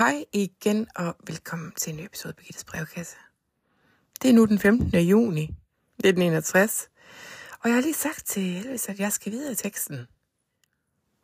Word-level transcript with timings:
Hej 0.00 0.24
igen, 0.32 0.88
og 0.96 1.16
velkommen 1.26 1.72
til 1.72 1.90
en 1.90 1.96
ny 1.96 2.04
episode 2.04 2.30
af 2.32 2.36
Birgittes 2.36 2.64
brevkasse. 2.64 3.16
Det 4.22 4.30
er 4.30 4.34
nu 4.34 4.44
den 4.44 4.58
15. 4.58 5.00
juni 5.00 5.42
1961, 5.42 6.90
og 7.60 7.68
jeg 7.68 7.74
har 7.74 7.82
lige 7.82 7.94
sagt 7.94 8.26
til 8.26 8.56
Elvis, 8.56 8.88
at 8.88 9.00
jeg 9.00 9.12
skal 9.12 9.32
videre 9.32 9.52
i 9.52 9.54
teksten. 9.54 10.06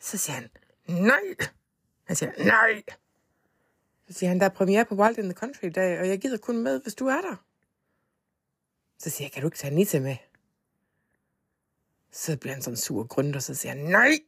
Så 0.01 0.19
siger 0.19 0.35
han, 0.35 0.51
nej. 0.87 1.21
Han 2.05 2.17
siger, 2.17 2.33
nej. 2.45 2.83
Så 4.09 4.13
siger 4.13 4.29
han, 4.29 4.41
der 4.41 4.47
er 4.47 4.51
premiere 4.51 4.85
på 4.85 4.95
Wild 4.95 5.19
in 5.19 5.25
the 5.25 5.33
Country 5.33 5.65
i 5.65 5.71
dag, 5.71 6.01
og 6.01 6.09
jeg 6.09 6.21
gider 6.21 6.39
kun 6.39 6.63
med, 6.63 6.83
hvis 6.83 6.95
du 6.95 7.07
er 7.07 7.21
der. 7.21 7.37
Så 8.99 9.11
siger 9.11 9.25
jeg, 9.25 9.33
kan 9.33 9.43
du 9.43 9.49
ikke 9.49 9.59
tage 9.59 9.71
Anita 9.71 10.01
med? 10.01 10.17
Så 12.13 12.37
bliver 12.37 12.53
han 12.53 12.63
sådan 12.63 12.77
sur 12.77 13.03
og 13.03 13.09
grønt, 13.09 13.37
og 13.37 13.43
så 13.43 13.55
siger 13.55 13.73
han, 13.73 13.85
nej, 13.85 14.19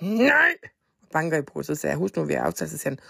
nej. 0.00 0.54
Og 1.02 1.08
banker 1.12 1.38
i 1.38 1.42
på, 1.42 1.62
så 1.62 1.74
siger 1.74 1.90
jeg, 1.90 1.98
husk 1.98 2.16
nu, 2.16 2.24
vi 2.24 2.34
har 2.34 2.42
aftalt, 2.42 2.70
så 2.70 2.78
siger 2.78 2.90
han, 2.90 3.00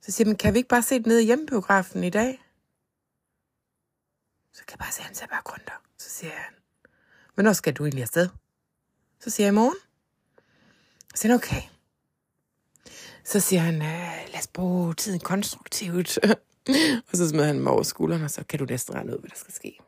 så 0.00 0.12
siger 0.12 0.26
man, 0.26 0.36
kan 0.36 0.54
vi 0.54 0.58
ikke 0.58 0.68
bare 0.68 0.82
se 0.82 0.98
det 0.98 1.06
nede 1.06 1.22
i 1.22 1.26
hjemmebiografen 1.26 2.04
i 2.04 2.10
dag? 2.10 2.44
Så 4.52 4.64
kan 4.64 4.72
jeg 4.72 4.78
bare 4.78 4.92
se, 4.92 5.00
at 5.00 5.06
han 5.06 5.14
ser 5.14 5.26
bare 5.26 5.42
grønter. 5.44 5.72
Så 5.98 6.10
siger 6.10 6.32
han, 6.32 6.54
hvornår 7.34 7.52
skal 7.52 7.72
du 7.72 7.84
egentlig 7.84 8.02
afsted? 8.02 8.28
Så 9.20 9.30
siger 9.30 9.46
jeg, 9.46 9.52
i 9.52 9.54
morgen. 9.54 9.76
Så 11.14 11.20
siger 11.20 11.32
han, 11.32 11.40
okay. 11.40 11.62
Så 13.24 13.40
siger 13.40 13.60
han, 13.60 13.74
øh, 13.74 14.32
lad 14.32 14.38
os 14.38 14.46
bruge 14.46 14.94
tiden 14.94 15.20
konstruktivt. 15.20 16.18
og 17.10 17.16
så 17.16 17.28
smider 17.28 17.46
han 17.46 17.60
mig 17.60 17.72
over 17.72 17.82
skulderen, 17.82 18.24
og 18.24 18.30
så 18.30 18.44
kan 18.44 18.58
du 18.58 18.64
næsten 18.64 18.94
regne 18.94 19.12
ud, 19.12 19.18
hvad 19.18 19.30
der 19.30 19.36
skal 19.36 19.54
ske. 19.54 19.78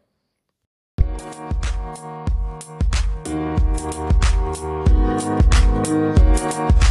Thank 6.52 6.84
you 6.84 6.89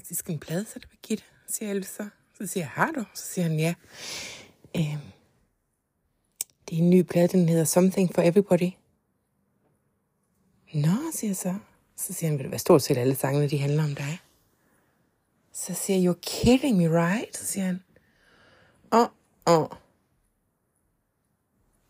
faktisk 0.00 0.26
en 0.26 0.38
plade 0.38 0.64
til 0.64 0.82
dig, 0.82 0.90
Birgitte, 0.90 1.24
siger 1.46 1.70
Elvis 1.70 1.88
så. 1.88 2.08
Så 2.38 2.46
siger 2.46 2.64
jeg, 2.64 2.70
har 2.70 2.92
du? 2.92 3.04
Så 3.14 3.26
siger 3.26 3.42
han, 3.42 3.58
ja. 3.58 3.74
Øhm, 4.76 5.00
det 6.68 6.78
er 6.78 6.82
en 6.82 6.90
ny 6.90 7.02
plade, 7.02 7.28
den 7.28 7.48
hedder 7.48 7.64
Something 7.64 8.14
for 8.14 8.22
Everybody. 8.22 8.70
Nå, 10.74 10.96
siger 11.12 11.28
jeg 11.28 11.36
så. 11.36 11.54
Så 11.96 12.12
siger 12.12 12.30
han, 12.30 12.38
vil 12.38 12.44
det 12.44 12.50
være 12.50 12.58
stort 12.58 12.82
set 12.82 12.98
alle 12.98 13.14
sangene, 13.14 13.48
de 13.48 13.58
handler 13.58 13.84
om 13.84 13.94
dig? 13.94 14.20
Så 15.52 15.74
siger 15.74 15.98
jeg, 15.98 16.10
you're 16.10 16.20
kidding 16.22 16.76
me, 16.76 16.88
right? 16.88 17.36
Så 17.36 17.46
siger 17.46 17.64
han, 17.64 17.82
åh, 18.92 19.00
oh, 19.00 19.08
åh. 19.46 19.60
Oh. 19.60 19.68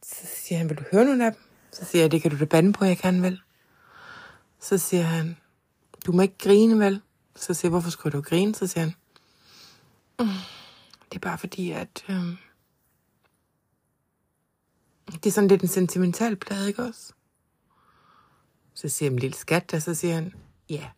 Så 0.02 0.26
siger 0.26 0.58
han, 0.58 0.68
vil 0.68 0.78
du 0.78 0.84
høre 0.92 1.04
nogle 1.04 1.26
af 1.26 1.32
dem? 1.32 1.40
Så 1.72 1.84
siger 1.84 2.02
jeg, 2.02 2.12
det 2.12 2.22
kan 2.22 2.30
du 2.30 2.38
da 2.38 2.44
bande 2.44 2.72
på, 2.72 2.84
jeg 2.84 2.98
kan 2.98 3.22
vel. 3.22 3.40
Så 4.60 4.78
siger 4.78 5.02
han, 5.02 5.36
du 6.06 6.12
må 6.12 6.22
ikke 6.22 6.38
grine 6.38 6.78
vel? 6.78 7.00
Så 7.36 7.54
siger 7.54 7.68
jeg, 7.68 7.70
hvorfor 7.70 7.90
skulle 7.90 8.16
du 8.16 8.22
grine? 8.22 8.54
Så 8.54 8.66
siger 8.66 8.80
han, 8.84 8.94
"Mm, 10.18 10.26
det 11.10 11.16
er 11.16 11.20
bare 11.20 11.38
fordi, 11.38 11.70
at 11.70 12.04
Øh, 12.08 12.36
det 15.14 15.26
er 15.26 15.30
sådan 15.30 15.48
lidt 15.48 15.62
en 15.62 15.68
sentimental 15.68 16.36
plade, 16.36 16.68
ikke 16.68 16.82
også? 16.82 17.12
Så 18.74 18.88
siger 18.88 19.10
jeg, 19.10 19.20
lille 19.20 19.36
skat, 19.36 19.74
og 19.74 19.82
så 19.82 19.94
siger 19.94 20.14
han, 20.14 20.34
ja. 20.68 20.90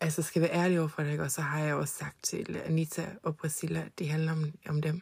Altså, 0.00 0.22
skal 0.22 0.40
jeg 0.40 0.50
være 0.50 0.58
ærlig 0.64 0.78
over 0.78 0.88
for 0.88 1.02
dig, 1.02 1.12
ikke? 1.12 1.24
og 1.24 1.30
så 1.30 1.40
har 1.40 1.58
jeg 1.60 1.74
også 1.74 1.94
sagt 1.94 2.22
til 2.22 2.60
Anita 2.64 3.06
og 3.22 3.36
Priscilla, 3.36 3.80
at 3.80 3.98
det 3.98 4.08
handler 4.08 4.32
om, 4.32 4.52
om 4.68 4.82
dem. 4.82 5.00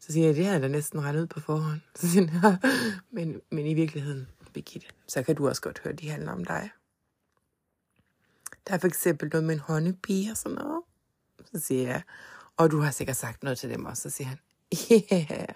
Så 0.00 0.12
siger 0.12 0.26
jeg, 0.26 0.34
det 0.36 0.44
havde 0.44 0.54
jeg 0.54 0.62
da 0.62 0.68
næsten 0.68 1.00
regnet 1.00 1.20
ud 1.22 1.26
på 1.26 1.40
forhånd. 1.40 1.80
Så 2.00 2.08
siger 2.08 2.26
han, 2.26 2.40
ja, 2.42 2.70
men, 3.10 3.40
men 3.50 3.66
i 3.66 3.74
virkeligheden, 3.74 4.28
Birgitte, 4.54 4.86
så 5.08 5.22
kan 5.22 5.34
du 5.36 5.48
også 5.48 5.62
godt 5.62 5.80
høre, 5.84 5.92
at 5.92 6.00
de 6.00 6.08
handler 6.10 6.32
om 6.32 6.44
dig. 6.44 6.70
Der 8.68 8.74
er 8.74 8.78
for 8.78 8.86
eksempel 8.86 9.28
noget 9.32 9.44
med 9.44 9.54
en 9.54 9.60
honeybee 9.60 10.30
og 10.30 10.36
sådan 10.36 10.58
noget. 10.58 10.82
Så 11.54 11.60
siger 11.60 11.82
jeg, 11.82 12.02
og 12.56 12.70
du 12.70 12.80
har 12.80 12.90
sikkert 12.90 13.16
sagt 13.16 13.42
noget 13.42 13.58
til 13.58 13.70
dem 13.70 13.84
også. 13.84 14.02
Så 14.02 14.10
siger 14.10 14.28
han, 14.28 14.38
yeah. 14.92 15.46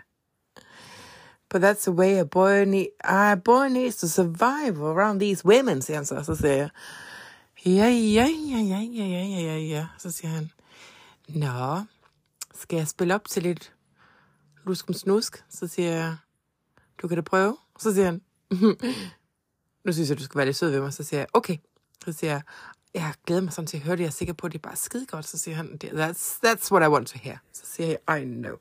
But 1.51 1.65
that's 1.65 1.83
the 1.83 1.93
way 1.93 2.19
a 2.19 2.25
boy, 2.25 2.65
need, 2.65 2.87
a 3.05 3.35
boy 3.35 3.69
needs 3.69 3.97
to 3.97 4.07
survive 4.07 4.89
around 4.89 5.21
these 5.21 5.47
women, 5.47 5.83
siger 5.83 5.97
han 5.97 6.07
så. 6.07 6.23
Så 6.23 6.35
siger 6.35 6.55
jeg, 6.55 6.71
ja, 7.67 7.89
ja, 7.89 8.29
ja, 8.29 8.59
ja, 8.59 8.81
ja, 8.81 9.05
ja, 9.05 9.25
ja, 9.25 9.41
ja, 9.41 9.59
ja. 9.59 9.87
Så 9.99 10.11
siger 10.11 10.31
han, 10.31 10.51
nå, 11.29 11.85
skal 12.55 12.77
jeg 12.77 12.89
spille 12.89 13.15
op 13.15 13.29
til 13.29 13.43
lidt 13.43 13.73
luskum 14.65 14.95
snusk? 14.95 15.45
Så 15.49 15.67
siger 15.67 15.91
jeg, 15.91 16.17
du 17.03 17.09
kan 17.09 17.17
da 17.17 17.23
prøve. 17.23 17.57
Så 17.79 17.95
siger 17.95 18.05
han, 18.05 18.23
nu 19.85 19.93
synes 19.93 20.09
jeg, 20.09 20.19
du 20.19 20.25
skal 20.25 20.39
være 20.39 20.47
lidt 20.47 20.57
sød 20.57 20.71
ved 20.71 20.81
mig. 20.81 20.93
Så 20.93 21.05
siger 21.05 21.21
jeg, 21.21 21.27
okay. 21.33 21.57
Så 22.05 22.13
siger 22.13 22.31
jeg, 22.31 22.43
jeg 22.95 23.13
glæder 23.27 23.43
mig 23.43 23.53
sådan 23.53 23.67
til 23.67 23.77
at 23.77 23.83
høre 23.83 23.97
det. 23.97 24.03
Jeg 24.03 24.07
er 24.07 24.11
sikker 24.11 24.35
på, 24.35 24.47
at 24.47 24.53
det 24.53 24.59
er 24.59 24.69
bare 24.69 24.77
skide 24.77 25.07
godt. 25.07 25.27
Så 25.27 25.39
siger 25.39 25.55
han, 25.55 25.79
that's, 25.85 26.41
that's 26.47 26.73
what 26.73 26.83
I 26.83 26.89
want 26.89 27.07
to 27.07 27.19
hear. 27.19 27.37
Så 27.53 27.63
siger 27.67 27.87
jeg, 27.87 28.21
I 28.21 28.25
know. 28.25 28.57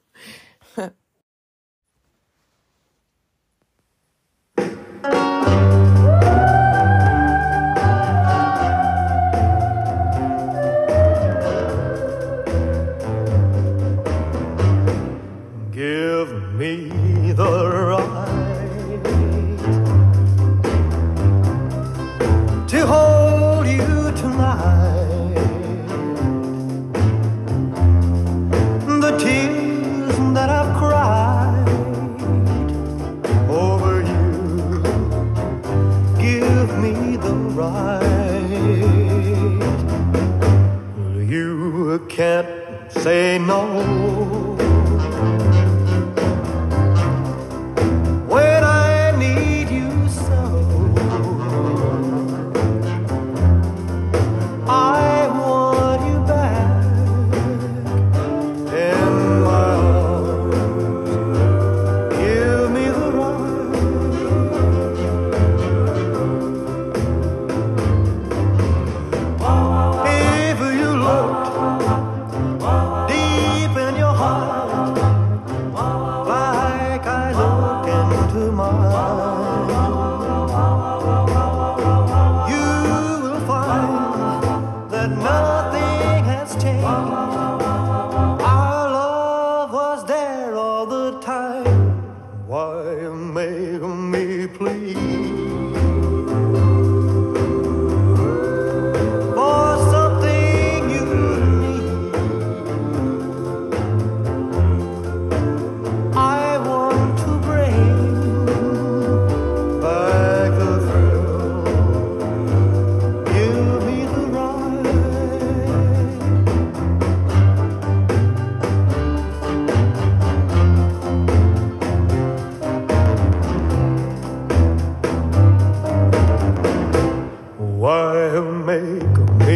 Give 15.73 16.41
me 16.59 16.98
can't 42.19 42.91
say 42.91 43.37
no. 43.39 43.98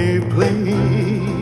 please. 0.03 1.32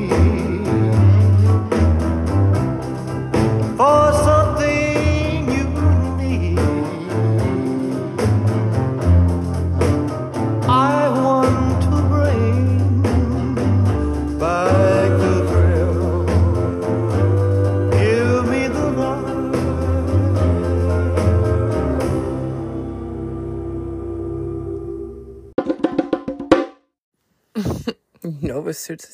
Sødt, 28.81 29.01
så 29.01 29.09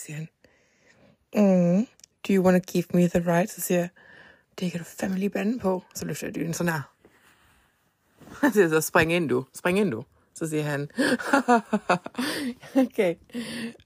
mm, 1.36 1.88
do 2.28 2.34
you 2.34 2.44
want 2.44 2.64
to 2.64 2.72
give 2.72 2.84
me 2.94 3.08
the 3.08 3.20
right? 3.20 3.50
to 3.50 3.62
det 4.60 4.72
du 4.80 4.86
fandme 4.86 5.18
lige 5.18 5.30
bande 5.30 5.60
på. 5.60 5.84
Så 5.96 6.06
løfter 6.06 6.28
jeg 6.28 6.36
dynen 6.36 6.54
sådan 6.54 6.74
her. 6.74 6.82
Jeg 8.44 8.70
så, 8.70 8.82
spring 8.82 9.14
ind 9.14 9.30
du, 9.30 9.46
spring 9.56 9.80
ind 9.80 9.92
du. 9.92 10.04
Så 10.34 10.50
siger 10.50 10.64
han, 10.64 10.90
okay, 12.86 13.16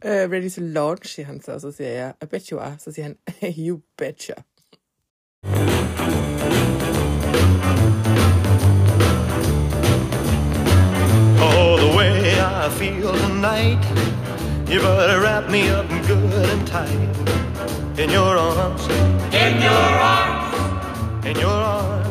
uh, 0.05 0.31
ready 0.31 0.49
to 0.49 0.61
launch, 0.61 1.15
siger 1.15 1.25
han 1.25 1.41
så. 1.41 1.59
Så 1.59 1.71
siger 1.71 1.89
jeg, 1.89 2.13
I 2.23 2.25
bet 2.25 2.47
you 2.47 2.59
are. 2.59 2.77
Så 2.79 2.91
siger 2.91 3.03
han, 3.05 3.17
you 3.67 3.81
betcha. 3.97 4.33
The 11.77 11.95
way 11.97 12.37
I 12.37 12.69
feel. 12.69 14.10
You 14.71 14.79
better 14.79 15.19
wrap 15.19 15.49
me 15.49 15.67
up 15.67 15.85
good 16.07 16.49
and 16.49 16.65
tight. 16.65 16.87
In 17.99 18.09
your 18.09 18.37
arms, 18.37 18.87
In 19.33 19.61
your 19.61 19.85
arms, 20.15 21.25
in 21.25 21.35
your 21.35 21.49
arms. 21.49 22.07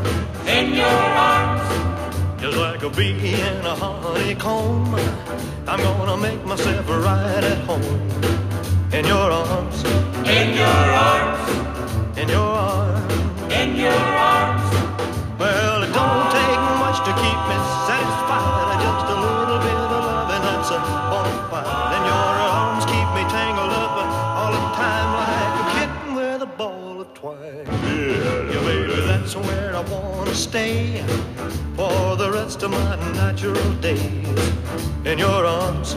in 0.46 0.74
your 0.74 0.84
arms, 0.84 2.42
Just 2.42 2.58
like 2.58 2.82
a 2.82 2.90
bee 2.90 3.32
in 3.32 3.64
a 3.64 3.74
honeycomb, 3.74 4.94
I'm 5.66 5.80
gonna 5.80 6.18
make 6.18 6.44
myself 6.44 6.86
right 6.86 7.44
at 7.52 7.58
home. 7.64 7.98
In 8.92 9.06
your 9.06 9.30
arms, 9.32 9.82
of 32.62 32.70
my 32.72 32.96
natural 33.14 33.72
days. 33.80 34.00
In 35.04 35.18
your 35.18 35.46
arms, 35.46 35.94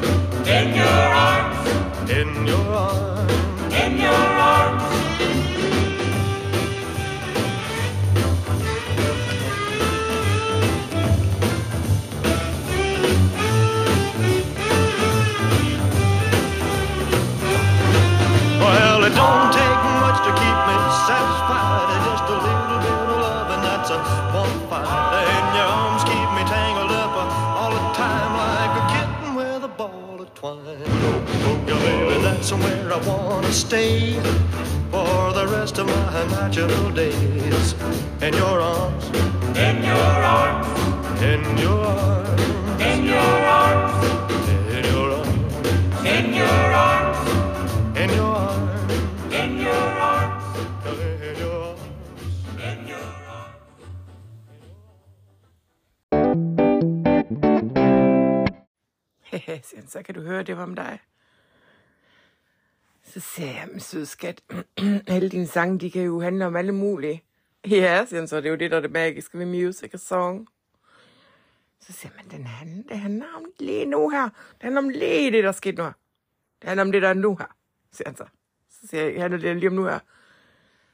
baby, 32.51 32.51
that's 32.51 32.51
where 32.51 32.93
I 32.93 32.97
wanna 33.07 33.51
stay 33.51 34.13
for 34.91 35.33
the 35.33 35.47
rest 35.47 35.77
of 35.79 35.87
my 35.87 36.25
natural 36.27 36.91
days. 36.91 37.75
In 38.21 38.33
your 38.33 38.61
arms, 38.61 39.05
In 39.57 39.83
your 39.83 40.23
arms, 40.23 40.67
in 41.21 41.57
your 41.57 41.85
arms, 41.85 42.41
in 42.81 43.05
your 43.05 43.17
arms, 43.19 44.05
in 44.65 44.85
your 44.85 45.13
arms, 45.13 46.05
in 46.05 46.33
your 46.33 46.73
arms, 46.75 47.29
in 47.97 48.09
your 48.09 48.35
arms, 48.35 48.91
in 49.31 49.57
your 49.57 49.73
arms, 50.11 50.43
in 50.97 51.37
your 51.39 51.51
arms. 51.51 51.81
in 52.59 52.87
your 52.87 53.07
arms. 53.29 53.63
Hehe, 59.23 59.61
siger 59.63 59.81
han, 59.81 59.87
så 59.89 60.03
kan 60.03 60.15
du 60.15 60.21
høre, 60.21 60.43
det 60.43 60.57
var 60.57 60.63
om 60.63 60.75
dig. 60.75 60.99
Så 63.03 63.19
sagde 63.19 63.55
jeg, 63.55 63.67
men 63.71 63.79
sød 63.79 64.05
skat, 64.05 64.41
alle 65.07 65.29
dine 65.29 65.47
sange, 65.47 65.79
de 65.79 65.91
kan 65.91 66.01
jo 66.01 66.21
handle 66.21 66.45
om 66.45 66.55
alle 66.55 66.71
mulige. 66.71 67.23
Ja, 67.69 68.05
siger 68.05 68.19
han 68.19 68.27
så, 68.27 68.37
det 68.37 68.45
er 68.45 68.49
jo 68.49 68.55
det, 68.55 68.71
der 68.71 68.77
er 68.77 68.81
det 68.81 68.91
magiske 68.91 69.37
ved 69.37 69.45
music 69.45 69.93
og 69.93 69.99
song. 69.99 70.47
Så 71.79 71.93
siger 71.93 72.11
man, 72.15 72.31
den 72.31 72.47
handler, 72.47 72.83
det 72.89 72.99
handler 72.99 73.25
om 73.35 73.45
lige 73.59 73.85
nu 73.85 74.09
her. 74.09 74.23
Det 74.23 74.61
handler 74.61 74.81
om 74.81 74.89
lige 74.89 75.31
det, 75.31 75.43
der 75.43 75.51
skete 75.51 75.77
nu 75.77 75.83
her. 75.83 75.91
Det 76.61 76.67
handler 76.69 76.81
om 76.81 76.91
det, 76.91 77.01
der 77.01 77.09
er 77.09 77.13
nu 77.13 77.35
her, 77.35 77.55
siger 77.91 78.09
han 78.09 78.15
så. 78.15 78.25
Så 78.69 78.87
siger 78.87 79.03
jeg, 79.03 79.21
handler 79.21 79.39
det 79.39 79.57
lige 79.57 79.69
om 79.69 79.75
nu 79.75 79.83
her. 79.83 79.99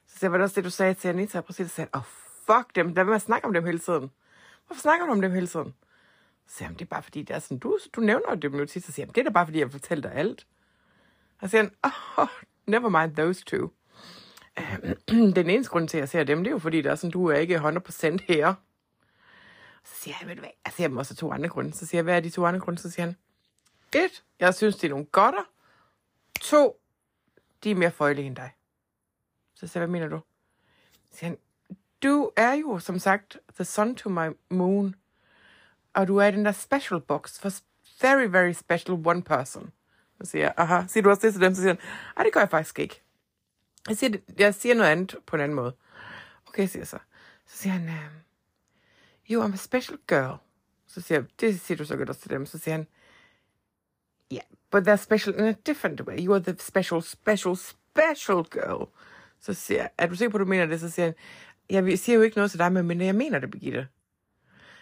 Så 0.07 0.19
siger 0.19 0.27
jeg, 0.27 0.31
var 0.31 0.37
det 0.37 0.43
også 0.43 0.55
det, 0.55 0.63
du 0.63 0.69
sagde 0.69 0.93
til 0.93 1.07
Anita? 1.07 1.41
Præcis, 1.41 1.67
så 1.67 1.75
sagde 1.75 1.89
oh, 1.93 2.01
fuck 2.45 2.75
dem, 2.75 2.87
lad 2.87 2.93
være 2.95 3.05
med 3.05 3.15
at 3.15 3.21
snakke 3.21 3.47
om 3.47 3.53
dem 3.53 3.65
hele 3.65 3.79
tiden. 3.79 4.11
Hvorfor 4.67 4.81
snakker 4.81 5.05
du 5.05 5.11
om 5.11 5.21
dem 5.21 5.31
hele 5.31 5.47
tiden? 5.47 5.73
Så 6.47 6.55
siger 6.55 6.67
han, 6.67 6.73
det 6.75 6.81
er 6.81 6.85
bare 6.89 7.03
fordi, 7.03 7.21
det 7.21 7.35
er 7.35 7.39
sådan, 7.39 7.57
du, 7.57 7.79
du 7.93 8.01
nævner 8.01 8.37
jo 8.43 8.49
nu 8.49 8.65
tit. 8.65 8.85
Så 8.85 8.91
siger 8.91 9.05
han, 9.05 9.13
det 9.13 9.21
er 9.21 9.25
da 9.25 9.29
bare 9.29 9.45
fordi, 9.45 9.59
jeg 9.59 9.71
fortæller 9.71 10.09
dig 10.09 10.17
alt. 10.17 10.45
Og 11.41 11.49
så 11.49 11.51
siger 11.51 11.61
han, 11.61 11.71
oh, 12.17 12.27
never 12.65 12.89
mind 12.89 13.15
those 13.15 13.45
two. 13.45 13.69
Øhm, 14.59 15.33
den 15.33 15.49
eneste 15.49 15.71
grund 15.71 15.87
til, 15.87 15.97
at 15.97 16.01
jeg 16.01 16.09
ser 16.09 16.23
dem, 16.23 16.43
det 16.43 16.47
er 16.47 16.51
jo 16.51 16.59
fordi, 16.59 16.81
der 16.81 16.91
er 16.91 16.95
sådan, 16.95 17.11
du 17.11 17.25
er 17.25 17.35
ikke 17.35 17.55
100% 17.55 18.17
her. 18.27 18.53
Så 19.83 19.95
siger 19.95 20.13
han, 20.13 20.27
ved 20.27 20.35
du 20.35 20.41
hvad, 20.41 20.51
jeg 20.65 20.73
ser 20.73 20.87
dem 20.87 20.97
også 20.97 21.13
af 21.13 21.17
to 21.17 21.31
andre 21.31 21.49
grunde. 21.49 21.73
Så 21.73 21.85
siger 21.85 21.99
jeg, 21.99 22.03
hvad 22.03 22.15
er 22.15 22.19
de 22.19 22.29
to 22.29 22.45
andre 22.45 22.59
grunde? 22.59 22.81
Så 22.81 22.91
siger 22.91 23.05
han, 23.05 23.15
et, 23.95 24.23
jeg 24.39 24.55
synes, 24.55 24.75
det 24.75 24.83
er 24.83 24.89
nogle 24.89 25.05
godter. 25.05 25.43
To, 26.41 26.79
de 27.63 27.71
er 27.71 27.75
mere 27.75 27.91
føjelige 27.91 28.27
end 28.27 28.35
dig. 28.35 28.51
Så 29.55 29.67
siger 29.67 29.81
jeg, 29.81 29.87
hvad 29.87 29.99
mener 29.99 30.07
du? 30.07 30.19
Så 31.11 31.17
siger 31.17 31.29
han, 31.29 31.37
du 32.03 32.31
er 32.35 32.53
jo, 32.53 32.79
som 32.79 32.99
sagt, 32.99 33.37
the 33.55 33.65
sun 33.65 33.95
to 33.95 34.09
my 34.09 34.29
moon. 34.49 34.95
Og 35.93 36.07
du 36.07 36.17
er 36.17 36.27
i 36.27 36.31
den 36.31 36.45
der 36.45 36.51
special 36.51 37.01
box 37.01 37.39
for 37.39 37.51
very, 38.01 38.31
very 38.31 38.51
special 38.51 39.07
one 39.07 39.23
person. 39.23 39.71
Så 40.21 40.31
siger 40.31 40.43
jeg, 40.43 40.53
aha, 40.57 40.81
siger 40.87 41.03
du 41.03 41.09
også 41.09 41.27
det 41.27 41.33
til 41.33 41.41
dem? 41.41 41.55
Så 41.55 41.61
siger 41.61 41.73
han, 41.73 41.81
nej, 42.15 42.23
det 42.23 42.33
gør 42.33 42.39
jeg 42.39 42.49
faktisk 42.49 42.79
ikke. 42.79 43.01
Jeg 43.89 43.97
siger, 43.97 44.09
det- 44.09 44.23
jeg 44.37 44.53
siger 44.55 44.75
noget 44.75 44.89
andet 44.89 45.15
på 45.27 45.35
en 45.35 45.41
anden 45.41 45.55
måde. 45.55 45.75
Okay, 46.47 46.67
siger 46.67 46.79
jeg 46.81 46.87
så. 46.87 46.97
Så 47.47 47.57
siger 47.57 47.73
han, 47.73 47.89
jo, 49.29 49.39
you 49.39 49.47
I'm 49.47 49.53
a 49.53 49.57
special 49.57 49.97
girl. 50.07 50.37
Så 50.87 51.01
siger 51.01 51.19
jeg, 51.19 51.27
det 51.39 51.59
siger 51.61 51.77
du 51.77 51.85
så 51.85 51.97
godt 51.97 52.09
også 52.09 52.21
til 52.21 52.29
dem. 52.29 52.45
Så 52.45 52.57
siger 52.57 52.75
han, 52.75 52.87
yeah, 54.33 54.43
but 54.71 54.87
they're 54.87 54.95
special 54.95 55.35
in 55.39 55.45
a 55.45 55.53
different 55.65 56.01
way. 56.01 56.25
You 56.25 56.33
are 56.33 56.43
the 56.43 56.55
special, 56.59 57.01
special, 57.03 57.55
special 57.57 58.43
girl. 58.51 58.87
Så 59.39 59.53
siger 59.53 59.79
jeg, 59.79 59.89
er 59.97 60.07
du 60.07 60.15
sikker 60.15 60.31
på, 60.31 60.37
at 60.37 60.39
du 60.41 60.45
mener 60.45 60.65
det? 60.65 60.79
Så 60.79 60.89
siger 60.89 61.05
han, 61.69 61.87
jeg 61.87 61.99
siger 61.99 62.15
jo 62.15 62.21
ikke 62.21 62.37
noget 62.37 62.51
til 62.51 62.59
dig, 62.59 62.71
men 62.73 63.01
jeg 63.01 63.15
mener 63.15 63.39
det, 63.39 63.51
Birgitte. 63.51 63.87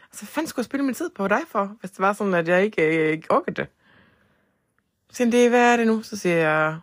Altså, 0.06 0.22
hvad 0.22 0.28
fanden 0.28 0.48
skulle 0.48 0.62
jeg 0.64 0.66
spille 0.66 0.86
min 0.86 0.96
tid 0.96 1.10
på 1.10 1.28
dig 1.28 1.42
for, 1.48 1.78
hvis 1.80 1.92
det 1.92 2.00
var 2.00 2.14
sådan, 2.14 2.34
at 2.34 2.48
jeg 2.48 2.64
ikke 2.64 3.12
øh, 3.14 3.24
orkede 3.30 3.56
det? 3.56 3.68
Så 5.10 5.16
siger 5.16 5.26
han, 5.26 5.32
det, 5.32 5.50
hvad 5.50 5.74
er 5.74 5.78
det 5.78 5.88
nu? 5.88 6.04
Så 6.04 6.18
siger 6.18 6.36
jeg, 6.36 6.80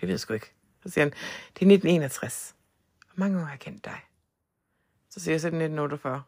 det 0.00 0.02
ved 0.02 0.10
jeg 0.10 0.20
sgu 0.20 0.34
ikke. 0.34 0.52
Så 0.82 0.88
siger 0.88 1.04
han, 1.04 1.10
det 1.10 1.62
er 1.62 1.74
1961. 1.74 2.54
Hvor 3.14 3.24
mange 3.24 3.38
år 3.38 3.42
har 3.44 3.50
jeg 3.50 3.60
kendt 3.60 3.84
dig? 3.84 4.00
Så 5.10 5.20
siger 5.20 5.32
jeg, 5.32 5.40
så 5.40 5.46
er 5.46 5.50
det 5.50 5.56
1948. 5.56 6.22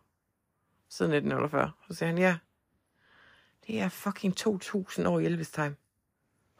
Siden 0.89 1.13
1948. 1.13 1.71
Så 1.89 1.99
siger 1.99 2.09
han, 2.09 2.19
ja. 2.19 2.37
Det 3.67 3.81
er 3.81 3.89
fucking 3.89 4.37
2000 4.37 5.09
år 5.09 5.19
i 5.21 5.25
Elvis 5.25 5.51
time. 5.51 5.77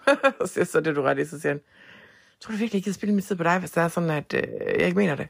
så 0.07 0.47
siger 0.47 0.61
jeg, 0.61 0.67
så 0.67 0.79
er 0.79 0.83
det 0.83 0.91
er 0.91 0.95
du 0.95 1.03
ret 1.03 1.19
i. 1.19 1.25
Så 1.25 1.41
siger 1.41 1.53
han, 1.53 1.61
tror 2.41 2.53
du 2.53 2.59
virkelig 2.59 2.79
ikke, 2.79 2.89
jeg 2.89 2.95
spille 2.95 3.15
min 3.15 3.25
tid 3.25 3.37
på 3.37 3.43
dig, 3.43 3.59
hvis 3.59 3.71
det 3.71 3.83
er 3.83 3.89
sådan, 3.89 4.11
at 4.11 4.35
øh, 4.35 4.43
jeg 4.61 4.87
ikke 4.87 4.97
mener 4.99 5.15
det? 5.15 5.29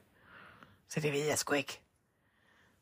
Så 0.89 1.01
det 1.01 1.13
ved 1.13 1.25
jeg 1.25 1.39
sgu 1.39 1.55
ikke. 1.55 1.81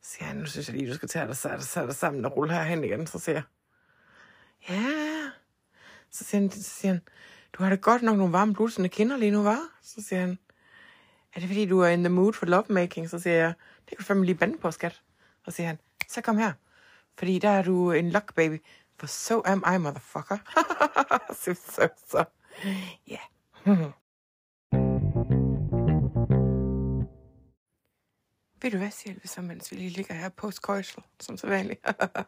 Så 0.02 0.10
siger 0.10 0.24
han, 0.24 0.36
nu 0.36 0.46
synes 0.46 0.68
jeg 0.68 0.76
lige, 0.76 0.90
du 0.90 0.94
skal 0.94 1.08
tage 1.08 1.26
dig, 1.26 1.36
tage 1.36 1.58
dig, 1.58 1.86
dig 1.86 1.94
sammen 1.94 2.24
og 2.24 2.36
rulle 2.36 2.54
herhen 2.54 2.84
igen. 2.84 3.06
Så 3.06 3.18
siger 3.18 3.34
jeg, 3.36 3.42
ja. 4.68 5.11
Så 6.12 6.24
siger 6.24 6.40
han, 6.40 6.50
så 6.50 6.62
siger 6.62 6.92
han 6.92 7.02
du 7.52 7.62
har 7.62 7.70
da 7.70 7.76
godt 7.76 8.02
nok 8.02 8.16
nogle 8.16 8.32
varme 8.32 8.54
blusende 8.54 8.88
kinder 8.88 9.16
lige 9.16 9.30
nu, 9.30 9.42
var? 9.42 9.68
Så 9.82 10.02
siger 10.02 10.20
han, 10.20 10.38
er 11.34 11.40
det 11.40 11.48
fordi, 11.48 11.66
du 11.66 11.80
er 11.80 11.88
in 11.88 12.04
the 12.04 12.08
mood 12.08 12.32
for 12.32 12.46
lovemaking? 12.46 13.10
Så 13.10 13.18
siger 13.18 13.36
jeg, 13.36 13.54
det 13.78 13.88
kan 13.88 13.96
du 13.98 14.02
fandme 14.04 14.24
lige 14.24 14.34
bande 14.34 14.58
på, 14.58 14.70
skat. 14.70 15.02
Så 15.44 15.50
siger 15.50 15.66
han, 15.66 15.78
så 16.08 16.20
kom 16.20 16.38
her. 16.38 16.52
Fordi 17.18 17.38
der 17.38 17.48
er 17.48 17.62
du 17.62 17.92
en 17.92 18.10
luck 18.10 18.34
baby. 18.34 18.62
For 18.98 19.06
so 19.06 19.42
am 19.44 19.64
I, 19.74 19.78
motherfucker. 19.78 20.38
så, 21.42 21.54
så, 21.54 21.88
så. 22.06 22.24
Ja. 23.08 23.18
Ved 28.62 28.70
du 28.70 28.78
hvad, 28.78 28.90
siger 28.90 29.14
Elvis, 29.14 29.30
så 29.30 29.40
mens 29.40 29.70
vi 29.70 29.76
lige 29.76 29.90
ligger 29.90 30.14
her 30.14 30.28
post 30.28 30.60
som 31.20 31.36
så 31.36 31.46
vanligt. 31.46 31.86
Og 31.86 31.94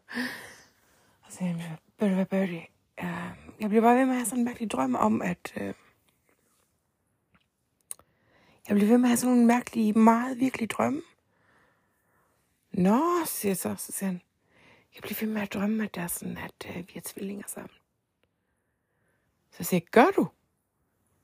så 1.31 1.37
siger 1.37 1.53
han, 1.53 1.79
ved 1.99 2.09
du 2.09 2.15
hvad, 2.15 2.27
Birdie, 2.27 2.67
øh, 3.03 3.37
jeg 3.61 3.69
bliver 3.69 3.83
bare 3.83 3.97
ved 3.97 4.07
med 4.07 4.13
at 4.13 4.19
have 4.19 4.27
sådan 4.27 4.39
en 4.39 4.45
mærkelig 4.45 4.71
drøm 4.71 4.95
om, 4.95 5.23
at... 5.23 5.53
øh, 5.57 5.75
jeg 8.69 8.77
bliver 8.77 8.89
ved 8.89 8.99
med 8.99 9.05
at 9.05 9.09
have 9.09 9.17
sådan 9.17 9.33
nogle 9.33 9.47
mærkelige, 9.47 9.93
meget 9.93 10.41
virkelige 10.41 10.69
drømme. 10.69 11.03
Nå, 12.73 13.01
siger 13.27 13.51
jeg 13.51 13.57
så, 13.57 13.75
så 13.79 13.93
siger 13.93 14.07
han, 14.07 14.21
jeg 14.95 15.03
bliver 15.03 15.17
ved 15.21 15.29
med 15.29 15.43
at 15.43 15.53
drømme, 15.55 15.85
at 15.85 15.95
det 15.95 16.03
er 16.03 16.07
sådan, 16.07 16.39
at 16.39 16.77
øh, 16.77 16.77
vi 16.77 16.93
er 16.97 17.01
tvillinger 17.05 17.45
sammen. 17.47 17.77
Så 19.51 19.65
siger 19.65 19.81
jeg, 19.81 19.91
gør 19.91 20.11
du? 20.17 20.29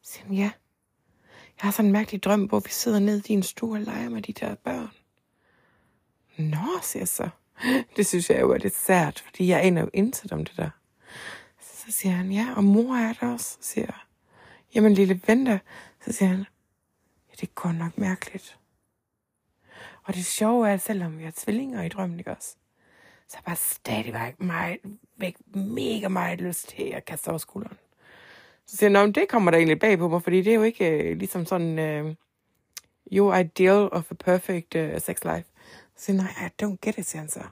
Så 0.02 0.12
siger 0.12 0.26
han, 0.26 0.34
ja. 0.34 0.50
Jeg 1.56 1.66
har 1.66 1.70
sådan 1.70 1.86
en 1.86 1.92
mærkelig 1.92 2.22
drøm, 2.22 2.44
hvor 2.44 2.60
vi 2.60 2.70
sidder 2.70 2.98
nede 2.98 3.18
i 3.18 3.20
din 3.20 3.42
stue 3.42 3.76
og 3.76 3.80
leger 3.80 4.08
med 4.08 4.22
de 4.22 4.32
der 4.32 4.54
børn. 4.54 4.90
Nå, 6.36 6.80
siger 6.82 7.00
jeg 7.00 7.08
så. 7.08 7.28
Det 7.96 8.06
synes 8.06 8.30
jeg 8.30 8.40
jo 8.40 8.50
er 8.50 8.58
lidt 8.58 8.76
sært, 8.76 9.20
fordi 9.20 9.48
jeg 9.48 9.62
aner 9.62 9.80
jo 9.80 9.90
intet 9.92 10.32
om 10.32 10.44
det 10.44 10.56
der. 10.56 10.70
Så 11.90 11.96
siger 11.96 12.12
han, 12.12 12.32
ja, 12.32 12.54
og 12.56 12.64
mor 12.64 12.94
er 12.96 13.12
der 13.12 13.32
også, 13.32 13.58
så 13.60 13.68
siger 13.68 13.84
jeg. 13.86 13.94
Jamen, 14.74 14.94
lille 14.94 15.20
venter. 15.26 15.58
Så 16.04 16.12
siger 16.12 16.28
han, 16.28 16.38
ja, 17.28 17.34
det 17.40 17.42
er 17.42 17.52
godt 17.54 17.76
nok 17.76 17.98
mærkeligt. 17.98 18.58
Og 20.04 20.14
det 20.14 20.24
sjove 20.26 20.68
er, 20.68 20.74
at 20.74 20.80
selvom 20.80 21.18
vi 21.18 21.24
har 21.24 21.32
tvillinger 21.36 21.82
i 21.82 21.88
drømmen, 21.88 22.18
ikke 22.18 22.30
også? 22.30 22.56
Så 23.28 23.36
er 23.36 23.38
jeg 23.38 23.44
bare 23.44 23.56
stadigvæk 23.56 24.40
meget, 24.40 24.78
væk, 25.16 25.36
mega 25.54 26.08
meget 26.08 26.40
lyst 26.40 26.68
til 26.68 26.82
at 26.82 27.04
kaste 27.04 27.28
over 27.28 27.38
skulderen. 27.38 27.78
Så 28.66 28.76
siger 28.76 28.98
han, 28.98 29.08
"Nå, 29.08 29.12
det 29.12 29.28
kommer 29.28 29.50
der 29.50 29.58
egentlig 29.58 29.78
bag 29.78 29.98
på 29.98 30.08
mig, 30.08 30.22
fordi 30.22 30.36
det 30.42 30.50
er 30.50 30.54
jo 30.54 30.62
ikke 30.62 30.90
øh, 30.90 31.16
ligesom 31.16 31.46
sådan, 31.46 31.78
øh, 31.78 32.14
your 33.12 33.34
ideal 33.34 33.88
of 33.92 34.10
a 34.10 34.14
perfect 34.14 34.74
uh, 34.74 34.98
sex 35.00 35.24
life. 35.24 35.48
Så 35.96 36.04
siger 36.04 36.22
han, 36.22 36.32
nej, 36.36 36.46
I 36.46 36.64
don't 36.64 36.76
get 36.82 36.98
it, 36.98 37.06
siger 37.06 37.20
han 37.20 37.28
så. 37.28 37.42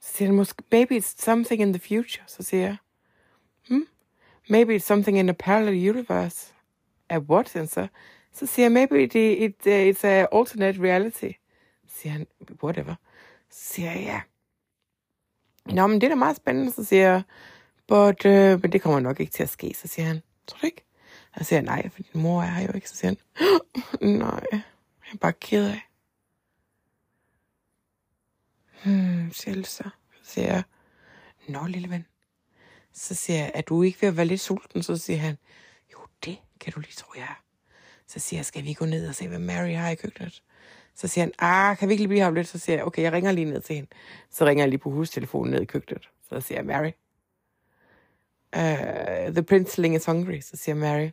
Så 0.00 0.12
siger 0.12 0.28
han, 0.28 0.36
måske, 0.36 0.62
maybe 0.72 0.96
it's 0.96 1.14
something 1.18 1.62
in 1.62 1.72
the 1.72 1.82
future. 1.88 2.24
Så 2.26 2.42
siger 2.42 2.62
jeg, 2.62 2.76
hmm? 3.68 3.86
Maybe 4.48 4.76
it's 4.76 4.78
something 4.78 5.18
in 5.18 5.28
a 5.28 5.32
parallel 5.32 5.90
universe. 5.90 6.52
A 7.08 7.18
what, 7.18 7.48
siger 7.48 7.66
så. 7.66 7.86
Så 8.32 8.46
siger 8.46 8.64
jeg, 8.64 8.72
maybe 8.72 9.02
it, 9.02 9.14
it, 9.14 9.66
uh, 9.66 9.72
it's 9.72 10.06
a 10.06 10.26
alternate 10.32 10.82
reality. 10.82 11.30
Så 11.86 12.00
siger 12.00 12.12
han, 12.12 12.26
whatever. 12.62 12.94
Så 13.50 13.74
siger 13.74 13.92
jeg, 13.92 14.02
ja. 14.02 14.20
Nå, 15.74 15.86
men 15.86 16.00
det 16.00 16.06
er 16.06 16.08
da 16.08 16.14
meget 16.14 16.36
spændende, 16.36 16.72
så 16.72 16.84
siger 16.84 17.02
jeg, 17.02 17.22
but, 17.86 18.24
uh, 18.24 18.62
men 18.62 18.72
det 18.72 18.82
kommer 18.82 19.00
nok 19.00 19.20
ikke 19.20 19.32
til 19.32 19.42
at 19.42 19.48
ske. 19.48 19.74
Så 19.76 19.88
siger 19.88 20.06
han, 20.06 20.22
tror 20.46 20.58
du 20.58 20.66
ikke? 20.66 20.84
Så 21.38 21.44
siger 21.44 21.60
jeg, 21.60 21.64
nej, 21.64 21.88
for 21.88 22.02
din 22.02 22.22
mor 22.22 22.42
er 22.42 22.46
her 22.46 22.66
jo 22.66 22.72
ikke. 22.74 22.88
Så 22.88 22.96
siger 22.96 23.08
han, 23.08 23.18
nej, 24.18 24.46
jeg 24.52 24.62
er 25.12 25.16
bare 25.20 25.32
ked 25.32 25.70
af. 25.70 25.87
Hmm, 28.84 29.32
siger 29.32 29.62
så. 29.62 29.90
Siger 30.22 30.46
jeg, 30.46 30.62
nå, 31.48 31.66
lille 31.66 31.90
ven. 31.90 32.06
Så 32.92 33.14
siger 33.14 33.38
jeg, 33.38 33.50
er 33.54 33.60
du 33.60 33.82
ikke 33.82 34.02
ved 34.02 34.08
at 34.08 34.16
være 34.16 34.26
lidt 34.26 34.40
sulten? 34.40 34.82
Så 34.82 34.96
siger 34.96 35.18
han, 35.18 35.38
jo, 35.92 35.98
det 36.24 36.38
kan 36.60 36.72
du 36.72 36.80
lige 36.80 36.94
tro, 36.96 37.12
jeg 37.16 37.22
er. 37.22 37.42
Så 38.06 38.18
siger 38.18 38.38
jeg, 38.38 38.46
skal 38.46 38.64
vi 38.64 38.72
gå 38.72 38.84
ned 38.84 39.08
og 39.08 39.14
se, 39.14 39.28
hvad 39.28 39.38
Mary 39.38 39.74
har 39.74 39.90
i 39.90 39.94
køkkenet? 39.94 40.42
Så 40.94 41.08
siger 41.08 41.24
han, 41.24 41.32
ah, 41.38 41.76
kan 41.76 41.88
vi 41.88 41.92
ikke 41.92 42.02
lige 42.02 42.08
blive 42.08 42.22
her 42.22 42.30
lidt? 42.30 42.48
Så 42.48 42.58
siger 42.58 42.76
jeg, 42.76 42.84
okay, 42.84 43.02
jeg 43.02 43.12
ringer 43.12 43.32
lige 43.32 43.44
ned 43.44 43.60
til 43.60 43.76
hende. 43.76 43.90
Så 44.30 44.44
ringer 44.46 44.64
jeg 44.64 44.68
lige 44.68 44.78
på 44.78 44.90
hustelefonen 44.90 45.50
ned 45.52 45.60
i 45.60 45.64
køkkenet. 45.64 46.08
Så 46.28 46.40
siger 46.40 46.58
jeg, 46.58 46.66
Mary, 46.66 46.90
uh, 48.56 49.34
the 49.34 49.42
princeling 49.42 49.94
is 49.94 50.04
hungry. 50.04 50.40
Så 50.40 50.56
siger 50.56 50.74
Mary, 50.74 51.10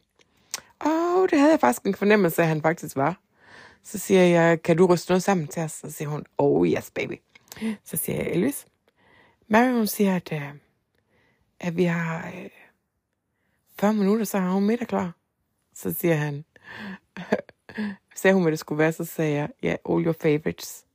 åh, 0.85 1.21
oh, 1.21 1.29
det 1.29 1.39
havde 1.39 1.51
jeg 1.51 1.59
faktisk 1.59 1.85
en 1.85 1.95
fornemmelse 1.95 2.41
af, 2.41 2.45
at 2.45 2.49
han 2.49 2.61
faktisk 2.61 2.95
var. 2.95 3.19
Så 3.83 3.97
siger 3.97 4.21
jeg, 4.23 4.61
kan 4.61 4.77
du 4.77 4.85
ryste 4.85 5.11
noget 5.11 5.23
sammen 5.23 5.47
til 5.47 5.61
os? 5.61 5.71
Så 5.71 5.91
siger 5.91 6.09
hun, 6.09 6.25
oh 6.37 6.67
yes, 6.67 6.91
baby. 6.91 7.21
Så 7.83 7.97
siger 7.97 8.17
jeg, 8.17 8.27
Elvis, 8.31 8.65
Mary, 9.47 9.71
hun 9.71 9.87
siger, 9.87 10.15
at, 10.15 10.31
uh, 10.31 10.41
at 11.59 11.77
vi 11.77 11.83
har 11.83 12.27
øh, 12.27 12.49
40 13.79 13.93
minutter, 13.93 14.25
så 14.25 14.39
har 14.39 14.51
hun 14.51 14.65
middag 14.65 14.87
klar. 14.87 15.11
Så 15.73 15.93
siger 15.93 16.15
han, 16.15 16.45
sagde 18.15 18.33
hun, 18.33 18.43
hvad 18.43 18.51
det 18.51 18.59
skulle 18.59 18.79
være, 18.79 18.91
så 18.91 19.05
sagde 19.05 19.33
jeg, 19.35 19.49
ja, 19.63 19.67
yeah, 19.67 19.77
all 19.89 20.05
your 20.05 20.15
favorites. 20.21 20.85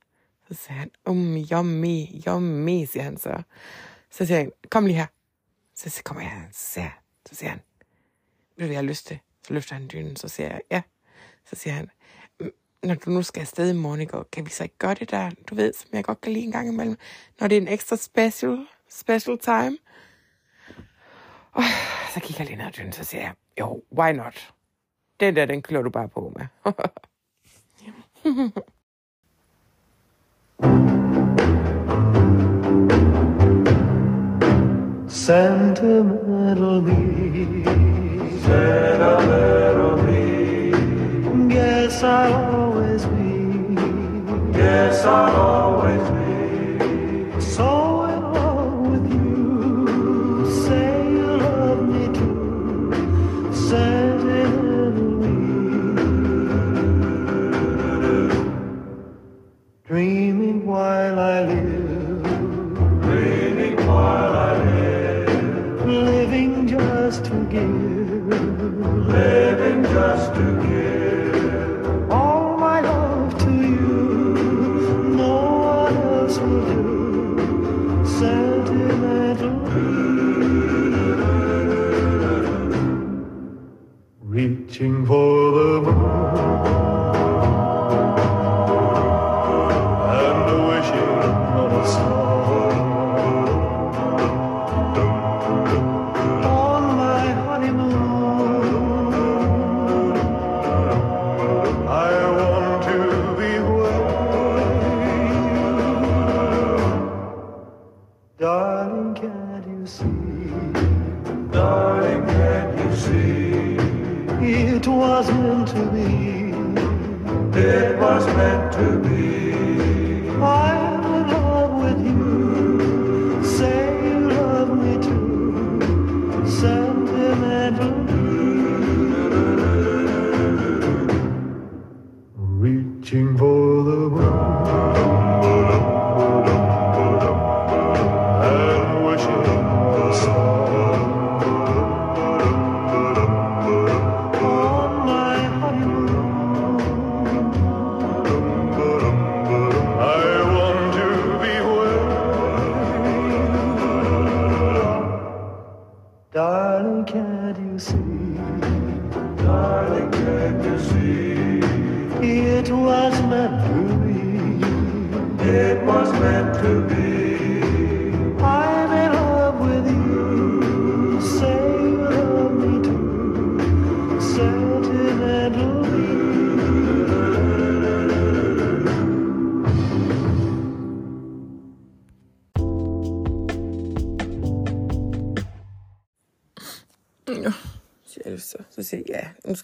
Så 0.47 0.53
sagde 0.53 0.79
han, 0.79 0.91
um, 1.05 1.37
yummy, 1.37 2.05
yummy, 2.27 2.85
siger 2.85 3.03
han 3.03 3.17
så. 3.17 3.41
Så 4.09 4.25
siger 4.25 4.37
han, 4.37 4.51
kom 4.69 4.85
lige 4.85 4.95
her. 4.97 5.05
Så 5.75 5.89
siger- 5.89 6.03
kommer 6.03 6.23
jeg, 6.23 6.47
så 6.51 6.65
siger, 6.71 6.83
han, 6.83 6.91
så 7.29 7.35
siger 7.35 7.49
han, 7.49 7.59
vil 8.55 8.63
du, 8.63 8.65
hvad 8.67 8.67
jeg 8.67 8.77
har 8.77 8.81
lyst 8.89 9.07
til? 9.07 9.19
Så 9.47 9.53
løfter 9.53 9.75
han 9.75 9.89
dynen, 9.93 10.15
så 10.15 10.27
siger 10.27 10.49
jeg, 10.49 10.61
ja. 10.71 10.81
Så 11.45 11.55
siger 11.55 11.73
han, 11.73 11.89
når 12.83 12.95
du 12.95 13.09
nu 13.09 13.21
skal 13.21 13.41
afsted 13.41 13.69
i 13.69 13.77
morgen, 13.77 14.25
kan 14.31 14.45
vi 14.45 14.49
så 14.49 14.63
ikke 14.63 14.77
gøre 14.77 14.93
det 14.93 15.11
der, 15.11 15.29
du 15.49 15.55
ved, 15.55 15.73
som 15.73 15.89
jeg 15.93 16.03
godt 16.03 16.21
kan 16.21 16.33
lide 16.33 16.45
en 16.45 16.51
gang 16.51 16.67
imellem, 16.67 16.97
når 17.39 17.47
det 17.47 17.57
er 17.57 17.61
en 17.61 17.67
ekstra 17.67 17.95
special, 17.95 18.57
special 18.89 19.37
time? 19.37 19.77
Og 21.51 21.63
så 22.13 22.19
kigger 22.19 22.43
jeg 22.43 22.47
lige 22.47 22.57
ned 22.57 22.65
ad 22.65 22.71
dynen, 22.71 22.91
så 22.91 23.03
siger 23.03 23.21
jeg, 23.21 23.33
jo, 23.59 23.83
why 23.97 24.11
not? 24.11 24.53
Den 25.19 25.35
der, 25.35 25.45
den 25.45 25.61
klør 25.61 25.81
du 25.81 25.89
bare 25.89 26.07
på 26.07 26.33
med. 26.35 26.47
Sentimental 35.07 36.81
me. 36.81 36.95
Sentimental 38.41 39.95
me. 39.95 40.00
Guess 42.01 42.09
I'll 42.09 42.55
always 42.55 43.05
be. 43.05 44.57
Yes, 44.57 45.05
I'll 45.05 45.35
always 45.35 46.09
be. 46.09 46.20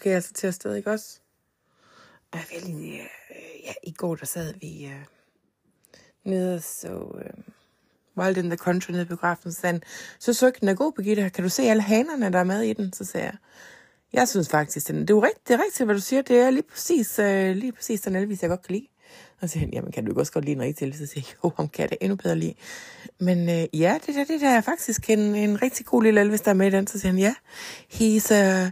Skal 0.08 0.12
jeg 0.12 0.16
altså 0.16 0.32
til 0.32 0.46
afsted, 0.46 0.74
ikke 0.74 0.90
også? 0.90 1.20
Og 2.32 2.38
jeg 2.38 2.46
vil 2.50 2.74
lige, 2.74 3.00
ja, 3.64 3.72
i 3.82 3.92
går 3.92 4.14
der 4.14 4.26
sad 4.26 4.54
vi 4.60 4.86
øh, 4.86 5.04
nede 6.24 6.54
og 6.54 6.62
så 6.62 7.20
øh, 7.24 7.44
Wild 8.16 8.36
in 8.36 8.50
the 8.50 8.56
Country 8.56 8.90
nede 8.90 9.02
i 9.02 9.06
biografen, 9.06 9.52
så 9.52 9.60
sagde 9.60 9.72
han, 9.72 9.82
så 10.18 10.32
søgte 10.32 10.60
den 10.60 10.68
er 10.68 10.74
god, 10.74 10.92
Birgitte, 10.92 11.30
kan 11.30 11.44
du 11.44 11.50
se 11.50 11.62
alle 11.62 11.82
hanerne, 11.82 12.32
der 12.32 12.38
er 12.38 12.44
med 12.44 12.62
i 12.62 12.72
den? 12.72 12.92
Så 12.92 13.04
sagde 13.04 13.26
jeg, 13.26 13.36
jeg 14.12 14.28
synes 14.28 14.48
faktisk, 14.48 14.88
den, 14.88 15.00
det 15.00 15.10
er 15.10 15.14
jo 15.14 15.22
rigtigt, 15.22 15.48
det 15.48 15.54
er 15.54 15.64
rigtigt, 15.64 15.86
hvad 15.86 15.94
du 15.94 16.00
siger, 16.00 16.22
det 16.22 16.38
er 16.38 16.50
lige 16.50 16.62
præcis, 16.72 17.18
øh, 17.18 17.56
lige 17.56 17.72
præcis 17.72 18.00
den 18.00 18.16
Elvis, 18.16 18.42
jeg 18.42 18.50
godt 18.50 18.62
kan 18.62 18.74
lide. 18.74 18.88
Og 19.40 19.48
så 19.48 19.52
siger 19.52 19.60
han, 19.60 19.72
jamen 19.72 19.92
kan 19.92 20.04
du 20.04 20.10
ikke 20.10 20.20
også 20.20 20.32
godt 20.32 20.44
lide 20.44 20.56
en 20.56 20.62
rigtig 20.62 20.84
Elvis? 20.84 20.98
Så 20.98 21.06
siger 21.06 21.24
jeg, 21.26 21.44
jo, 21.44 21.52
ham 21.56 21.68
kan 21.68 21.82
jeg 21.82 21.90
da 21.90 21.96
endnu 22.00 22.16
bedre 22.16 22.36
lide. 22.36 22.54
Men 23.18 23.48
øh, 23.48 23.80
ja, 23.80 23.98
det 24.06 24.14
der, 24.14 24.24
det 24.24 24.40
der 24.40 24.48
er 24.50 24.60
faktisk 24.60 25.10
en, 25.10 25.18
en 25.34 25.62
rigtig 25.62 25.86
god 25.86 26.02
lille 26.02 26.20
Elvis, 26.20 26.40
der 26.40 26.50
er 26.50 26.54
med 26.54 26.66
i 26.66 26.70
den. 26.70 26.86
Så 26.86 26.98
siger 26.98 27.12
han, 27.12 27.18
ja, 27.18 27.34
he's 27.92 28.34
a, 28.34 28.70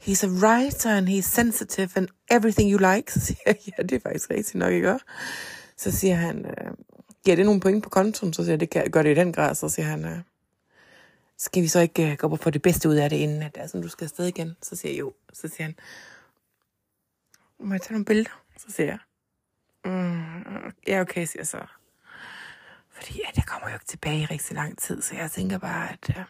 he's 0.00 0.24
a 0.24 0.28
writer, 0.28 0.90
and 0.90 1.08
he's 1.08 1.26
sensitive, 1.26 1.90
and 1.96 2.08
everything 2.30 2.72
you 2.72 2.78
like. 2.78 3.12
Så 3.14 3.20
siger 3.20 3.38
jeg, 3.46 3.56
ja, 3.66 3.82
det 3.82 3.92
er 3.92 4.00
faktisk 4.00 4.30
rigtigt 4.30 4.54
nok, 4.54 4.72
ikke 4.72 4.92
også? 4.92 5.04
Så 5.76 5.90
siger 5.90 6.14
han, 6.14 6.46
øh, 6.46 6.72
giver 7.24 7.36
det 7.36 7.44
nogle 7.44 7.60
point 7.60 7.82
på 7.82 7.90
kontoen? 7.90 8.32
Så 8.32 8.42
siger 8.42 8.52
jeg, 8.52 8.60
det 8.60 8.70
kan, 8.70 8.90
gør 8.90 9.02
det 9.02 9.10
i 9.10 9.14
den 9.20 9.32
grad. 9.32 9.54
Så 9.54 9.68
siger 9.68 9.86
han, 9.86 10.04
øh, 10.04 10.18
skal 11.38 11.62
vi 11.62 11.68
så 11.68 11.80
ikke 11.80 12.10
øh, 12.10 12.16
gå 12.16 12.26
op 12.26 12.32
og 12.32 12.38
få 12.38 12.50
det 12.50 12.62
bedste 12.62 12.88
ud 12.88 12.94
af 12.94 13.10
det, 13.10 13.16
inden 13.16 13.42
at, 13.42 13.54
det 13.54 13.62
er 13.62 13.66
sådan, 13.66 13.82
du 13.82 13.88
skal 13.88 14.04
afsted 14.04 14.26
igen? 14.26 14.56
Så 14.62 14.76
siger 14.76 14.92
jeg, 14.92 15.00
jo. 15.00 15.12
Så 15.32 15.48
siger 15.48 15.62
han, 15.62 15.74
må 17.60 17.74
jeg 17.74 17.80
tage 17.80 17.92
nogle 17.92 18.04
billeder? 18.04 18.42
Så 18.58 18.66
siger 18.72 18.86
jeg, 18.86 18.98
mm, 19.84 20.72
ja, 20.86 21.00
okay, 21.00 21.24
siger 21.26 21.40
jeg 21.40 21.46
så. 21.46 21.66
Fordi 22.90 23.20
at 23.28 23.36
jeg 23.36 23.46
kommer 23.46 23.68
jo 23.68 23.74
ikke 23.74 23.86
tilbage 23.86 24.20
i 24.20 24.24
rigtig 24.24 24.56
lang 24.56 24.78
tid, 24.78 25.02
så 25.02 25.14
jeg 25.14 25.30
tænker 25.30 25.58
bare, 25.58 25.92
at 25.92 26.10
øh, 26.10 26.24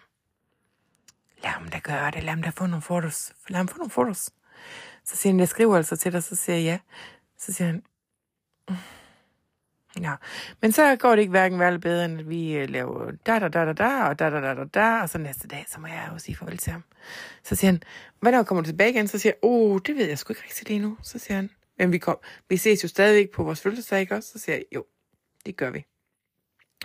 lad 1.42 1.50
ham 1.50 1.68
da 1.68 1.78
gøre 1.78 2.11
det, 2.11 2.23
lad 2.23 2.30
ham 2.30 2.42
da 2.42 2.50
få 2.50 2.66
nogle 2.66 2.82
fotos. 2.82 3.32
Lad 3.49 3.56
ham 3.56 3.68
få 3.68 3.78
nogle 3.78 3.90
fotos. 3.90 4.30
Så 5.04 5.16
siger 5.16 5.32
han, 5.32 5.40
jeg 5.40 5.49
skriver 5.49 5.76
altså 5.76 5.97
til 5.97 6.12
dig, 6.12 6.23
så 6.23 6.37
siger 6.37 6.56
jeg 6.56 6.64
ja. 6.64 6.78
Så 7.38 7.52
siger 7.52 7.66
han, 7.66 7.82
mm. 8.68 8.76
Ja, 10.00 10.14
men 10.62 10.73
så 10.73 10.97
går 10.97 11.11
det 11.11 11.18
ikke 11.18 11.30
hverken 11.30 11.59
værre 11.59 11.68
eller 11.68 11.80
bedre, 11.80 12.04
end 12.04 12.20
at 12.20 12.28
vi 12.28 12.56
øh, 12.56 12.68
laver 12.68 13.11
da 13.26 13.38
da 13.38 13.49
da 13.49 13.64
da 13.64 13.73
da 13.73 14.02
og 14.02 14.18
da 14.18 14.30
da 14.30 14.40
da 14.40 14.54
da 14.54 14.64
da, 14.64 15.00
og 15.02 15.09
så 15.09 15.18
næste 15.18 15.49
dag, 15.49 15.64
så 15.68 15.80
må 15.80 15.87
jeg 15.87 16.09
jo 16.12 16.18
sige 16.18 16.37
farvel 16.37 16.59
til 16.59 16.73
ham. 16.73 16.85
Så 17.42 17.54
siger 17.54 17.70
han, 17.70 17.82
hvornår 18.20 18.42
kommer 18.42 18.62
du 18.62 18.66
tilbage 18.66 18.90
igen? 18.90 19.09
Så 19.09 19.18
siger 19.18 19.32
jeg, 19.32 19.50
oh, 19.50 19.80
det 19.87 19.97
ved 19.97 20.09
jeg 20.09 20.18
sgu 20.18 20.32
ikke 20.32 20.42
rigtig 20.42 20.68
lige 20.68 20.80
nu. 20.80 20.97
Så 21.02 21.18
siger 21.18 21.37
han, 21.37 21.50
men 21.78 21.92
vi, 21.92 21.99
kom, 21.99 22.18
vi 22.49 22.56
ses 22.56 22.82
jo 22.82 22.88
stadigvæk 22.88 23.30
på 23.30 23.42
vores 23.42 23.61
fødselsdag, 23.61 24.00
ikke 24.00 24.14
også? 24.14 24.28
Så 24.32 24.38
siger 24.38 24.56
jeg, 24.56 24.64
jo, 24.75 24.85
det 25.47 25.56
gør 25.56 25.70
vi. 25.70 25.85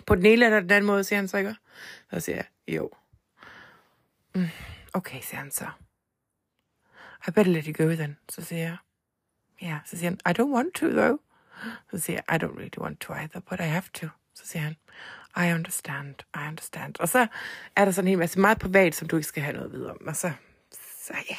På 0.06 0.14
den 0.14 0.26
ene 0.26 0.44
eller 0.44 0.60
den 0.60 0.70
anden 0.70 0.86
måde, 0.86 1.04
siger 1.04 1.18
han 1.18 1.28
så, 1.28 1.36
ikke? 1.36 1.54
Så 2.12 2.20
siger 2.20 2.36
jeg, 2.36 2.46
jo. 2.68 2.90
Mm, 4.36 4.50
okay, 4.94 5.20
han. 5.32 5.50
I 7.26 7.30
better 7.30 7.52
let 7.52 7.64
you 7.64 7.72
go 7.72 7.94
then. 7.94 8.16
Så 8.28 8.54
Yeah, 9.62 9.80
han, 10.02 10.18
I 10.26 10.32
don't 10.32 10.52
want 10.52 10.74
to 10.74 10.88
though. 10.88 11.18
Jeg, 12.08 12.22
I 12.28 12.36
don't 12.36 12.54
really 12.54 12.78
want 12.78 13.00
to 13.00 13.12
either, 13.12 13.40
but 13.40 13.60
I 13.60 13.64
have 13.64 13.88
to. 13.94 14.08
Han, 14.54 14.76
I 15.36 15.52
understand, 15.54 16.14
I 16.34 16.48
understand. 16.48 17.00
Og 17.00 17.08
så 17.08 17.26
er 17.76 17.84
der 17.84 17.92
sådan 17.92 18.06
en 18.06 18.08
hel 18.08 18.18
masse 18.18 18.38
meget 18.38 18.58
privat, 18.58 18.94
som 18.94 19.08
du 19.08 19.16
ikke 19.16 19.28
skal 19.28 19.42
have 19.42 19.56
noget 19.56 19.72
videre 19.72 19.90
om. 19.90 20.06
Og 20.06 20.16
så, 20.16 20.30
så 21.06 21.14
ja. 21.30 21.36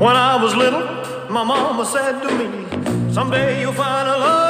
When 0.00 0.16
I 0.16 0.42
was 0.42 0.54
little, 0.54 0.84
my 1.30 1.44
mama 1.44 1.84
said 1.84 2.22
to 2.22 2.30
me, 2.38 2.68
Someday 3.18 3.62
you'll 3.62 3.72
find 3.72 4.06
a 4.08 4.16
love, 4.16 4.47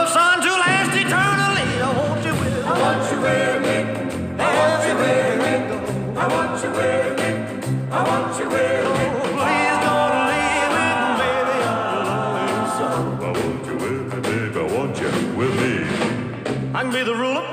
want 6.29 6.63
you 6.63 6.71
with 6.71 7.13
me. 7.19 7.31
I 7.91 7.99
want 8.09 8.39
you 8.39 8.47
with 8.49 8.85
me. 8.97 9.07
Please 9.39 9.79
don't 9.87 10.17
leave 10.31 10.71
me, 10.77 10.89
baby. 11.21 11.59
I 11.65 12.05
love 12.11 12.51
you 12.55 12.65
so. 12.79 12.87
I 13.27 13.31
want 13.39 13.63
you 13.69 13.75
with 13.83 14.03
me, 14.11 14.19
baby. 14.29 14.59
I 14.59 14.63
want 14.77 14.97
you 15.01 15.11
with 15.39 15.55
me. 15.61 15.75
I 16.75 16.77
can 16.83 16.91
be 16.93 17.03
the 17.03 17.15
ruler 17.15 17.47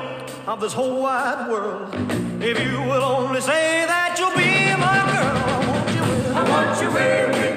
of 0.47 0.57
this 0.61 0.73
whole 0.73 1.01
wide 1.01 1.49
world. 1.49 1.93
If 2.41 2.59
you 2.59 2.77
will 2.89 3.03
only 3.03 3.41
say 3.41 3.85
that 3.87 4.17
you'll 4.19 4.35
be 4.35 4.75
my 4.87 4.99
girl, 5.11 5.37
I 5.45 5.49
want 5.71 5.89
you 5.95 6.01
with 6.01 6.21
me. 6.21 6.35
I 6.35 6.43
want 6.51 6.81
you 6.81 6.89
with 6.97 7.29
me. 7.39 7.49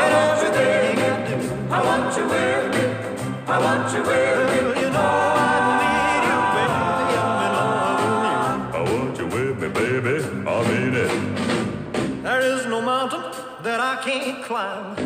And 0.00 0.12
everything 0.24 0.96
you 1.02 1.14
do. 1.28 1.36
I 1.74 1.78
want 1.88 2.16
you 2.16 2.24
with 2.32 2.64
me. 2.74 2.84
I 3.46 3.58
want 3.58 3.92
you 3.94 4.02
with 4.02 4.36
me. 4.38 4.41
Can't 14.02 14.42
climb. 14.42 14.96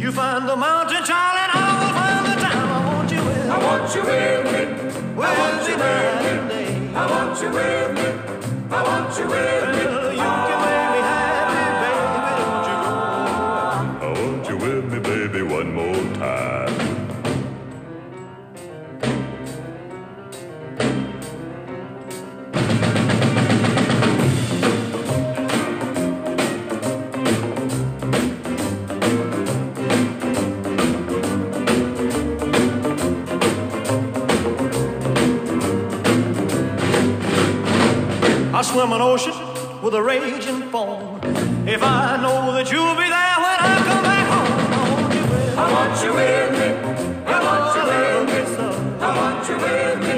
You 0.00 0.10
find 0.10 0.48
the 0.48 0.56
mountain, 0.56 1.04
child, 1.04 1.36
and 1.42 1.52
I 1.52 1.68
will 1.80 1.94
find 2.00 2.24
the 2.32 2.36
time. 2.40 2.68
I 2.72 2.86
want 2.86 3.10
you 3.12 3.20
with 3.20 3.36
me. 3.36 3.50
I 3.50 3.58
want 3.68 3.94
you 3.94 4.02
with 4.02 4.44
me. 4.52 4.62
I 5.22 5.38
want 5.38 5.68
you 5.68 5.76
with 5.76 6.40
me. 6.48 6.94
I 6.94 7.06
want 7.10 7.42
you 7.42 7.50
with 7.50 7.92
me. 7.94 8.06
I 8.70 8.82
want 8.82 9.18
you 9.18 9.26
with 9.28 9.90
me. 9.90 9.95
Swim 38.66 38.92
an 38.92 39.00
ocean 39.00 39.32
with 39.80 39.94
a 39.94 40.02
raging 40.02 40.68
foam. 40.70 41.20
If 41.68 41.82
I 41.82 42.16
know 42.20 42.52
that 42.52 42.70
you'll 42.72 42.96
be 42.96 43.08
there 43.16 43.38
when 43.44 43.58
I 43.62 43.74
come 43.86 44.02
back 44.02 44.26
home, 44.34 44.54
I 45.56 45.66
want 45.72 45.94
you 46.02 46.12
with 46.18 46.50
me. 46.58 46.68
I 47.26 47.38
want 47.46 47.66
you 47.76 47.84
with 47.90 48.26
me. 48.28 48.40
I 49.00 49.10
want 49.18 49.48
you 49.48 49.56
with 49.64 49.98
me. 50.06 50.16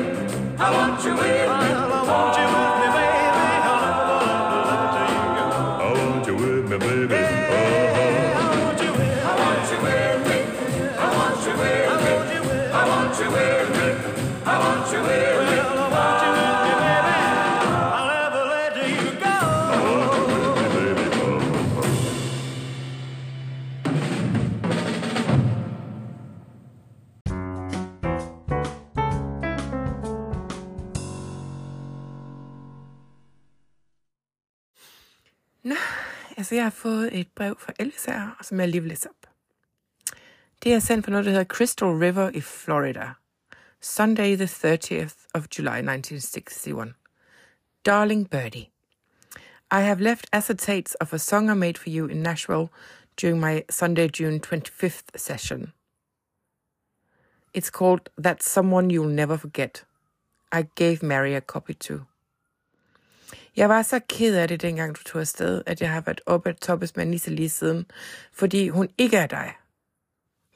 I 0.58 0.70
want 0.72 1.04
you 1.04 1.12
with 1.12 1.82
me. 1.82 1.87
Altså 36.48 36.54
jeg 36.54 36.64
har 36.64 36.70
fået 36.70 37.20
et 37.20 37.28
brev 37.36 37.56
fra 37.58 37.72
Elsa, 37.78 38.20
som 38.42 38.60
jeg 38.60 38.68
lige 38.68 38.80
vil 38.80 38.88
læse 38.88 39.08
op. 39.08 39.30
Det 40.62 40.74
er 40.74 40.78
sendt 40.78 41.08
noget, 41.08 41.24
der 41.24 41.30
hedder 41.30 41.44
Crystal 41.44 41.88
River 41.88 42.30
i 42.34 42.40
Florida. 42.40 43.10
Sunday 43.80 44.36
the 44.36 44.46
30th 44.46 45.26
of 45.34 45.46
July 45.58 45.78
1961. 45.78 46.94
Darling 47.84 48.30
Birdie, 48.30 48.70
I 49.70 49.80
have 49.80 50.00
left 50.00 50.26
acetates 50.32 50.94
of 51.00 51.12
a 51.12 51.18
song 51.18 51.50
I 51.50 51.54
made 51.54 51.78
for 51.78 51.90
you 51.90 52.06
in 52.06 52.22
Nashville 52.22 52.68
during 53.20 53.40
my 53.40 53.62
Sunday, 53.70 54.08
June 54.08 54.40
25th 54.40 55.16
session. 55.16 55.72
It's 57.52 57.70
called 57.70 58.08
That's 58.22 58.50
Someone 58.50 58.90
You'll 58.90 59.14
Never 59.14 59.36
Forget. 59.36 59.84
I 60.50 60.66
gave 60.74 61.02
Mary 61.02 61.34
a 61.34 61.40
copy 61.40 61.74
too. 61.74 62.06
Jeg 63.58 63.68
var 63.68 63.82
så 63.82 64.00
ked 64.08 64.36
af 64.36 64.48
det, 64.48 64.62
dengang 64.62 64.96
du 64.96 65.02
tog 65.02 65.20
afsted, 65.20 65.62
at 65.66 65.80
jeg 65.80 65.90
har 65.90 66.00
været 66.00 66.20
oppe 66.26 66.48
at 66.48 66.56
toppes 66.56 66.96
med 66.96 67.06
Nisse 67.06 67.30
lige 67.30 67.48
siden, 67.48 67.86
fordi 68.32 68.68
hun 68.68 68.88
ikke 68.98 69.16
er 69.16 69.26
dig. 69.26 69.52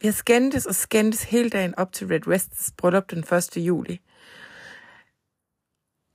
Vi 0.00 0.06
har 0.08 0.12
skændtes 0.12 0.66
og 0.66 0.74
skændtes 0.74 1.22
hele 1.22 1.50
dagen 1.50 1.74
op 1.74 1.92
til 1.92 2.06
Red 2.06 2.26
Wests 2.26 2.72
bryllup 2.78 3.10
den 3.10 3.18
1. 3.18 3.56
juli. 3.56 4.00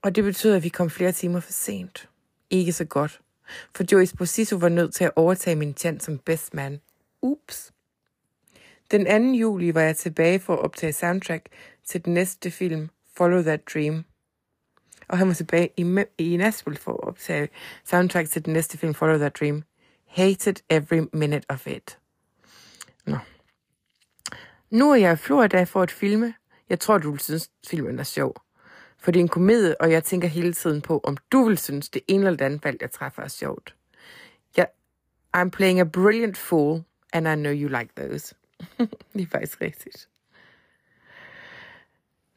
Og 0.01 0.15
det 0.15 0.23
betyder, 0.23 0.55
at 0.55 0.63
vi 0.63 0.69
kom 0.69 0.89
flere 0.89 1.11
timer 1.11 1.39
for 1.39 1.51
sent. 1.51 2.09
Ikke 2.49 2.73
så 2.73 2.85
godt. 2.85 3.21
For 3.75 3.83
Joyce 3.91 4.13
Esposito 4.13 4.55
var 4.55 4.69
nødt 4.69 4.93
til 4.93 5.03
at 5.03 5.11
overtage 5.15 5.55
min 5.55 5.73
tjent 5.73 6.03
som 6.03 6.17
best 6.17 6.53
man. 6.53 6.81
Ups. 7.21 7.73
Den 8.91 9.31
2. 9.33 9.37
juli 9.37 9.73
var 9.73 9.81
jeg 9.81 9.97
tilbage 9.97 10.39
for 10.39 10.53
at 10.53 10.59
optage 10.59 10.93
soundtrack 10.93 11.49
til 11.85 12.05
den 12.05 12.13
næste 12.13 12.51
film, 12.51 12.89
Follow 13.17 13.41
That 13.41 13.61
Dream. 13.73 14.05
Og 15.09 15.17
han 15.17 15.27
var 15.27 15.33
tilbage 15.33 15.69
i, 15.77 16.03
i 16.17 16.37
Nashville 16.37 16.79
for 16.79 16.91
at 16.91 17.07
optage 17.07 17.49
soundtrack 17.85 18.29
til 18.29 18.45
den 18.45 18.53
næste 18.53 18.77
film, 18.77 18.93
Follow 18.93 19.17
That 19.17 19.39
Dream. 19.39 19.63
Hated 20.07 20.55
every 20.69 21.07
minute 21.13 21.45
of 21.49 21.67
it. 21.67 21.99
Nå. 23.05 23.17
Nu 24.69 24.91
er 24.91 24.95
jeg 24.95 25.13
i 25.13 25.15
Florida 25.15 25.63
for 25.63 25.81
at 25.81 25.91
filme. 25.91 26.33
Jeg 26.69 26.79
tror, 26.79 26.97
du 26.97 27.11
vil 27.11 27.19
synes, 27.19 27.49
filmen 27.67 27.99
er 27.99 28.03
sjov. 28.03 28.35
For 28.99 29.11
det 29.11 29.19
er 29.19 29.23
en 29.23 29.27
komedie, 29.27 29.81
og 29.81 29.91
jeg 29.91 30.03
tænker 30.03 30.27
hele 30.27 30.53
tiden 30.53 30.81
på, 30.81 31.01
om 31.03 31.17
du 31.31 31.43
vil 31.43 31.57
synes, 31.57 31.89
det 31.89 32.01
ene 32.07 32.27
eller 32.27 32.45
andet 32.45 32.63
valg, 32.63 32.81
jeg 32.81 32.91
træffer, 32.91 33.23
er 33.23 33.27
sjovt. 33.27 33.75
Jeg, 34.57 34.67
I'm 35.37 35.49
playing 35.49 35.79
a 35.79 35.83
brilliant 35.83 36.37
fool, 36.37 36.83
and 37.13 37.27
I 37.27 37.35
know 37.35 37.53
you 37.53 37.79
like 37.79 37.89
those. 37.97 38.35
det 39.13 39.21
er 39.21 39.27
faktisk 39.31 39.61
rigtigt. 39.61 40.09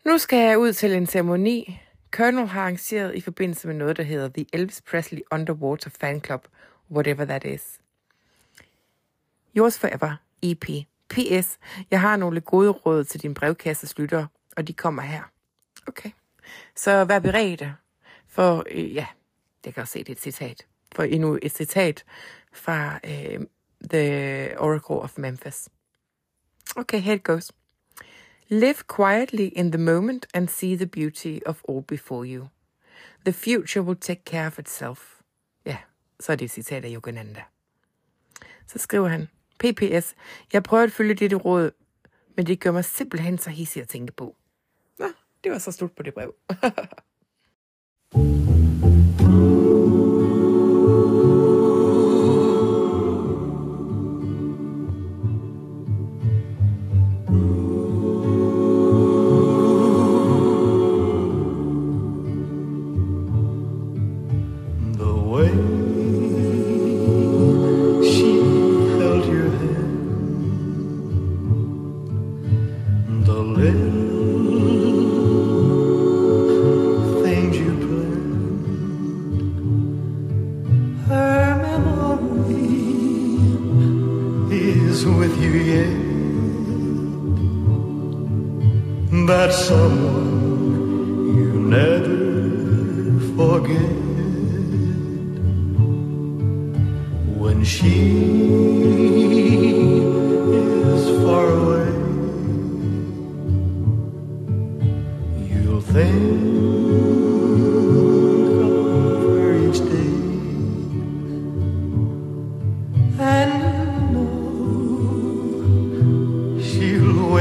Nu 0.05 0.19
skal 0.19 0.39
jeg 0.39 0.59
ud 0.59 0.73
til 0.73 0.93
en 0.93 1.07
ceremoni. 1.07 1.81
Colonel 2.11 2.47
har 2.47 2.61
arrangeret 2.61 3.15
i 3.15 3.21
forbindelse 3.21 3.67
med 3.67 3.75
noget, 3.75 3.97
der 3.97 4.03
hedder 4.03 4.29
The 4.29 4.47
Elvis 4.53 4.83
Presley 4.83 5.21
Underwater 5.33 5.91
Fan 5.91 6.25
Club, 6.25 6.49
whatever 6.91 7.25
that 7.25 7.45
is. 7.45 7.81
Yours 9.57 9.79
forever, 9.79 10.17
EP. 10.43 10.65
P.S. 11.09 11.59
Jeg 11.91 12.01
har 12.01 12.17
nogle 12.17 12.41
gode 12.41 12.71
råd 12.71 13.05
til 13.05 13.23
din 13.23 13.35
brevkasses 13.35 13.99
lytter, 13.99 14.27
og 14.57 14.69
de 14.69 14.73
kommer 14.73 15.03
her. 15.03 15.23
Okay. 15.87 16.11
Så 16.77 17.05
vær 17.05 17.19
beredt, 17.19 17.65
for 18.29 18.65
øh, 18.71 18.95
ja, 18.95 19.07
det 19.65 19.75
kan 19.75 19.81
også 19.81 19.93
se, 19.93 19.99
det 19.99 20.09
er 20.09 20.13
et 20.13 20.21
citat. 20.21 20.67
For 20.95 21.03
endnu 21.03 21.39
et 21.43 21.53
citat 21.53 22.05
fra 22.53 23.01
øh, 23.05 23.41
The 23.91 24.61
Oracle 24.61 24.97
of 24.97 25.19
Memphis. 25.19 25.69
Okay, 26.77 27.01
here 27.01 27.15
it 27.15 27.23
goes. 27.23 27.53
Live 28.53 28.89
quietly 28.89 29.53
in 29.57 29.71
the 29.71 29.79
moment 29.79 30.27
and 30.35 30.49
see 30.49 30.77
the 30.77 30.87
beauty 30.87 31.41
of 31.47 31.63
all 31.69 31.83
before 31.83 32.25
you. 32.25 32.49
The 33.25 33.33
future 33.33 33.83
will 33.83 33.97
take 33.97 34.25
care 34.25 34.47
of 34.47 34.59
itself. 34.59 35.21
Ja, 35.67 35.77
så 36.21 36.33
er 36.33 36.37
det 36.37 36.45
et 36.45 36.51
citat 36.51 36.85
af 36.85 36.91
Yogananda. 36.95 37.43
Så 38.67 38.79
skriver 38.79 39.09
han, 39.09 39.29
PPS, 39.59 40.15
jeg 40.53 40.63
prøver 40.63 40.83
at 40.83 40.93
følge 40.93 41.15
dette 41.15 41.37
råd, 41.37 41.71
men 42.37 42.47
det 42.47 42.61
gør 42.61 42.73
mig 42.73 42.85
simpelthen 42.85 43.39
så 43.39 43.51
hissig 43.51 43.83
at 43.83 43.89
tænke 43.89 44.13
på. 44.13 44.37
Nå, 44.99 45.07
det 45.45 45.53
var 45.53 45.59
så 45.59 45.73
slut 45.73 45.93
på 45.97 46.03
det 46.03 46.15
brev. 46.15 46.35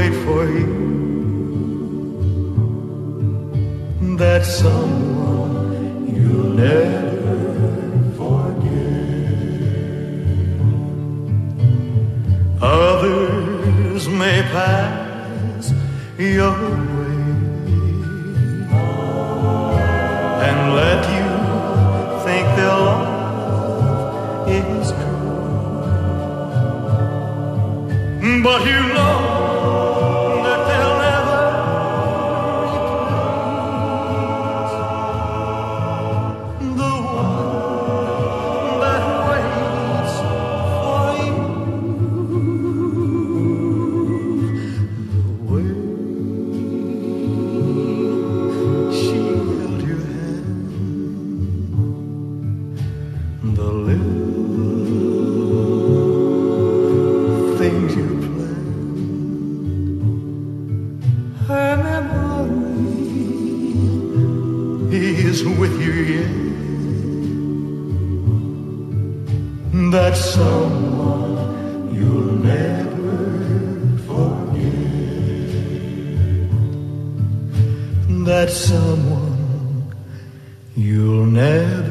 wait 0.00 0.14
for 0.24 0.42
you. 0.56 0.68
That 4.16 4.42
someone 4.44 5.72
you'll 6.16 6.52
never 6.66 7.38
forget. 8.18 9.10
Others 12.62 14.02
may 14.08 14.38
pass 14.54 15.64
your 16.18 16.56
way 16.96 17.20
and 20.48 20.58
let 20.80 21.00
you 21.16 21.28
think 22.24 22.44
their 22.58 22.78
love 22.88 24.48
is 24.60 24.86
true. 25.00 25.28
But 28.42 28.60
you 28.70 28.80
know 28.94 29.39
that 78.30 78.48
someone 78.48 79.92
you'll 80.76 81.26
never 81.26 81.89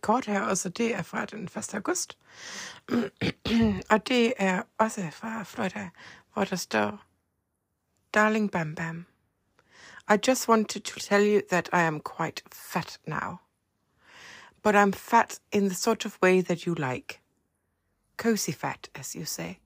kort 0.00 0.26
her 0.26 0.40
også, 0.40 0.68
det 0.68 0.94
er 0.94 1.02
fra 1.02 1.24
den 1.24 1.44
1. 1.44 1.74
august. 1.74 2.18
og 3.92 4.08
det 4.08 4.32
er 4.36 4.62
også 4.78 5.08
fra 5.12 5.42
Florida, 5.42 5.90
hvor 6.32 6.44
der 6.44 6.56
står, 6.56 7.04
Darling 8.14 8.50
Bam 8.50 8.74
Bam, 8.74 9.06
I 10.08 10.16
just 10.28 10.48
wanted 10.48 10.80
to 10.80 11.00
tell 11.00 11.22
you 11.22 11.40
that 11.50 11.68
I 11.72 11.82
am 11.82 12.00
quite 12.00 12.42
fat 12.52 12.98
now. 13.06 13.38
But 14.62 14.74
I'm 14.74 14.92
fat 14.92 15.40
in 15.52 15.68
the 15.68 15.74
sort 15.74 16.04
of 16.04 16.18
way 16.22 16.42
that 16.42 16.66
you 16.66 16.74
like. 16.74 17.20
Cozy 18.16 18.52
fat, 18.52 18.88
as 18.94 19.12
you 19.12 19.24
say. 19.24 19.58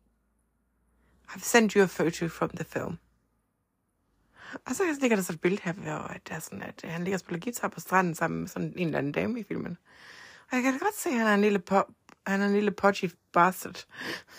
I've 1.34 1.44
sent 1.44 1.74
you 1.74 1.82
a 1.82 1.88
photo 1.88 2.28
from 2.28 2.50
the 2.50 2.64
film. 2.64 2.98
Og 4.66 4.74
så 4.74 4.96
ligger 5.00 5.16
der 5.16 5.22
så 5.22 5.32
et 5.32 5.40
billede 5.40 5.62
her, 5.64 5.72
hvor 5.72 5.92
at 5.92 6.28
der 6.28 6.34
er 6.34 6.38
sådan, 6.38 6.62
at 6.62 6.84
han 6.84 7.04
ligger 7.04 7.16
og 7.16 7.20
spiller 7.20 7.40
guitar 7.40 7.68
på 7.68 7.80
stranden 7.80 8.14
sammen 8.14 8.40
med 8.40 8.48
sådan 8.48 8.72
en 8.76 8.86
eller 8.86 8.98
anden 8.98 9.12
dame 9.12 9.40
i 9.40 9.42
filmen. 9.42 9.78
Jeg 10.54 10.62
kan 10.62 10.78
godt 10.78 10.94
se, 10.94 11.08
at 11.08 11.18
han 11.18 11.26
er 11.26 11.34
en 11.34 11.40
lille, 11.40 11.62
po- 11.70 11.92
han 12.26 12.40
er 12.40 12.46
en 12.46 12.52
lille 12.52 12.70
podgy 12.70 13.10
bastard. 13.32 13.84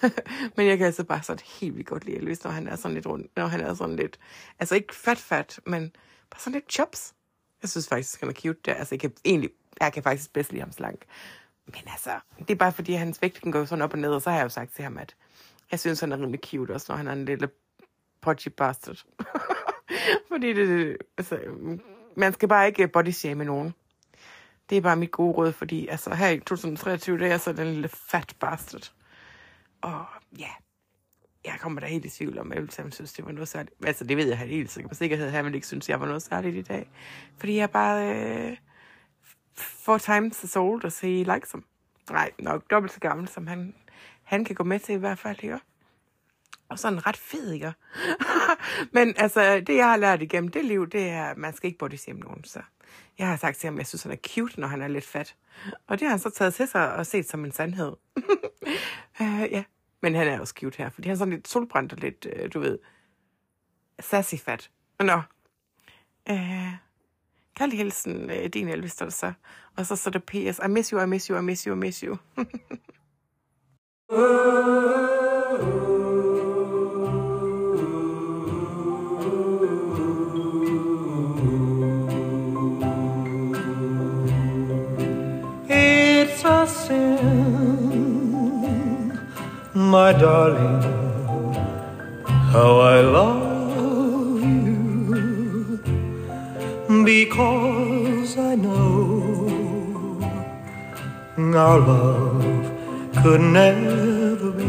men 0.57 0.67
jeg 0.67 0.77
kan 0.77 0.85
altså 0.85 1.03
bare 1.03 1.23
sådan 1.23 1.45
helt 1.59 1.75
vildt 1.75 1.87
godt 1.87 2.05
lide 2.05 2.17
Elvis, 2.17 2.43
når 2.43 2.51
han 2.51 2.67
er 2.67 2.75
sådan 2.75 2.95
lidt 2.95 3.07
rundt, 3.07 3.35
når 3.35 3.47
han 3.47 3.61
er 3.61 3.73
sådan 3.73 3.95
lidt, 3.95 4.19
altså 4.59 4.75
ikke 4.75 4.95
fat 4.95 5.17
fat, 5.17 5.59
men 5.65 5.91
bare 6.31 6.39
sådan 6.39 6.53
lidt 6.53 6.71
chops. 6.71 7.13
Jeg 7.61 7.69
synes 7.69 7.87
faktisk, 7.87 8.19
han 8.19 8.29
er 8.29 8.33
cute 8.33 8.59
der. 8.65 8.73
Altså, 8.73 8.95
jeg 8.95 8.99
kan 8.99 9.13
egentlig, 9.25 9.49
jeg 9.81 9.93
kan 9.93 10.03
faktisk 10.03 10.33
bedst 10.33 10.51
lide 10.51 10.61
ham 10.61 10.71
slank. 10.71 11.05
Men 11.65 11.81
altså, 11.87 12.19
det 12.39 12.49
er 12.49 12.55
bare 12.55 12.71
fordi, 12.71 12.93
hans 12.93 13.21
vægt 13.21 13.41
kan 13.41 13.51
gå 13.51 13.65
sådan 13.65 13.81
op 13.81 13.93
og 13.93 13.99
ned, 13.99 14.09
og 14.09 14.21
så 14.21 14.29
har 14.29 14.37
jeg 14.37 14.43
jo 14.43 14.49
sagt 14.49 14.75
til 14.75 14.83
ham, 14.83 14.97
at 14.97 15.15
jeg 15.71 15.79
synes, 15.79 15.99
han 15.99 16.11
er 16.11 16.17
rimelig 16.17 16.39
cute 16.45 16.71
også, 16.71 16.85
når 16.89 16.97
han 16.97 17.07
er 17.07 17.13
en 17.13 17.25
lille 17.25 17.49
podgy 18.21 18.47
bastard. 18.57 19.05
fordi 20.31 20.53
det, 20.53 20.97
altså, 21.17 21.39
man 22.17 22.33
skal 22.33 22.49
bare 22.49 22.67
ikke 22.67 22.87
body 22.87 23.09
shame 23.09 23.45
nogen. 23.45 23.73
Det 24.69 24.77
er 24.77 24.81
bare 24.81 24.95
mit 24.95 25.11
gode 25.11 25.33
råd, 25.33 25.51
fordi 25.51 25.87
altså, 25.87 26.15
her 26.15 26.29
i 26.29 26.39
2023, 26.39 27.17
det 27.19 27.31
er 27.31 27.37
så 27.37 27.53
den 27.53 27.67
lille 27.67 27.87
fat 27.87 28.35
bastard. 28.39 28.91
Og 29.81 30.05
ja, 30.39 30.49
jeg 31.45 31.55
kommer 31.59 31.81
da 31.81 31.87
helt 31.87 32.05
i 32.05 32.09
tvivl 32.09 32.39
om, 32.39 32.51
at 32.51 32.55
jeg 32.55 32.63
ville 32.63 32.91
synes, 32.91 33.13
det 33.13 33.25
var 33.25 33.31
noget 33.31 33.47
særligt. 33.47 33.75
Altså, 33.85 34.03
det 34.03 34.17
ved 34.17 34.27
jeg 34.27 34.37
helt 34.37 34.71
sikkert 34.71 34.89
på 34.89 34.95
sikkerhed, 34.95 35.25
at 35.25 35.31
han 35.31 35.45
ville 35.45 35.57
ikke 35.57 35.67
synes, 35.67 35.89
jeg 35.89 35.99
var 35.99 36.05
noget 36.05 36.21
særligt 36.21 36.55
i 36.55 36.61
dag. 36.61 36.89
Fordi 37.37 37.55
jeg 37.55 37.69
bare 37.69 38.15
øh, 38.15 38.57
four 39.55 39.97
times 39.97 40.43
as 40.43 40.55
old 40.55 40.85
as 40.85 40.99
he 40.99 41.07
likes 41.07 41.49
them. 41.49 41.65
Nej, 42.11 42.31
nok 42.39 42.71
dobbelt 42.71 42.93
så 42.93 42.99
gammel, 42.99 43.27
som 43.27 43.47
han, 43.47 43.75
han 44.23 44.45
kan 44.45 44.55
gå 44.55 44.63
med 44.63 44.79
til 44.79 44.95
i 44.95 44.97
hvert 44.97 45.19
fald, 45.19 45.43
ikke? 45.43 45.59
Og 46.69 46.79
sådan 46.79 47.07
ret 47.07 47.17
fed, 47.17 47.51
ikke? 47.51 47.73
Men 48.95 49.13
altså, 49.17 49.63
det 49.67 49.75
jeg 49.75 49.89
har 49.89 49.97
lært 49.97 50.21
igennem 50.21 50.51
det 50.51 50.65
liv, 50.65 50.89
det 50.89 51.09
er, 51.09 51.25
at 51.25 51.37
man 51.37 51.53
skal 51.53 51.67
ikke 51.67 51.79
body 51.79 51.95
shame 51.95 52.19
nogen. 52.19 52.43
Så 52.43 52.61
jeg 53.19 53.27
har 53.27 53.35
sagt 53.35 53.57
til 53.57 53.67
ham, 53.67 53.75
at 53.75 53.77
jeg 53.77 53.87
synes, 53.87 54.03
han 54.03 54.11
er 54.11 54.15
cute, 54.15 54.59
når 54.59 54.67
han 54.67 54.81
er 54.81 54.87
lidt 54.87 55.05
fat. 55.05 55.35
Og 55.87 55.99
det 55.99 56.07
har 56.07 56.09
han 56.09 56.19
så 56.19 56.29
taget 56.29 56.53
til 56.53 56.67
sig 56.67 56.95
og 56.95 57.05
set 57.05 57.29
som 57.29 57.45
en 57.45 57.51
sandhed. 57.51 57.93
uh, 59.19 59.51
ja, 59.55 59.63
men 60.01 60.15
han 60.15 60.27
er 60.27 60.39
også 60.39 60.53
cute 60.57 60.77
her, 60.77 60.89
fordi 60.89 61.07
han 61.07 61.13
er 61.13 61.17
sådan 61.17 61.33
lidt 61.33 61.47
solbrændt 61.47 61.93
og 61.93 61.99
lidt, 61.99 62.25
uh, 62.25 62.49
du 62.53 62.59
ved, 62.59 62.79
sassy 63.99 64.35
fat. 64.35 64.71
Nå. 64.99 65.21
Øh, 66.29 66.35
uh, 66.35 66.73
kærlig 67.55 67.77
hilsen 67.77 68.29
uh, 68.29 68.45
din 68.53 68.67
Elvis, 68.67 68.91
står 68.91 69.05
der 69.05 69.11
så. 69.11 69.33
Og 69.77 69.85
så 69.85 69.95
så 69.95 70.09
der 70.09 70.19
PS. 70.19 70.59
I 70.65 70.67
miss 70.67 70.89
you, 70.89 71.01
I 71.01 71.05
miss 71.05 71.27
you, 71.27 71.37
I 71.37 71.41
miss 71.41 71.63
you, 71.63 71.75
I 71.75 71.77
miss 71.77 71.99
you. 71.99 72.17
my 89.75 90.13
darling, 90.13 90.81
how 92.53 92.79
I 92.79 93.01
love 93.01 94.41
you, 94.41 95.79
because 97.03 98.37
I 98.37 98.55
know 98.55 99.25
our 101.37 101.79
love 101.79 102.71
could 103.21 103.41
never 103.41 104.51
be. 104.51 104.65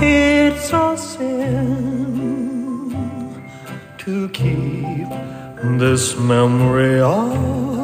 It's 0.00 0.72
a 0.72 0.96
sin 0.96 2.54
to 3.98 4.28
keep 4.30 5.08
this 5.78 6.16
memory 6.16 7.00
of 7.00 7.83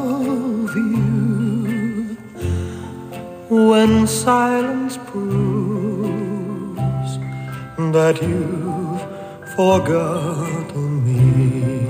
when 3.51 4.07
silence 4.07 4.95
proves 4.95 6.07
that 7.91 8.17
you've 8.21 9.01
forgotten 9.57 11.03
me. 11.03 11.85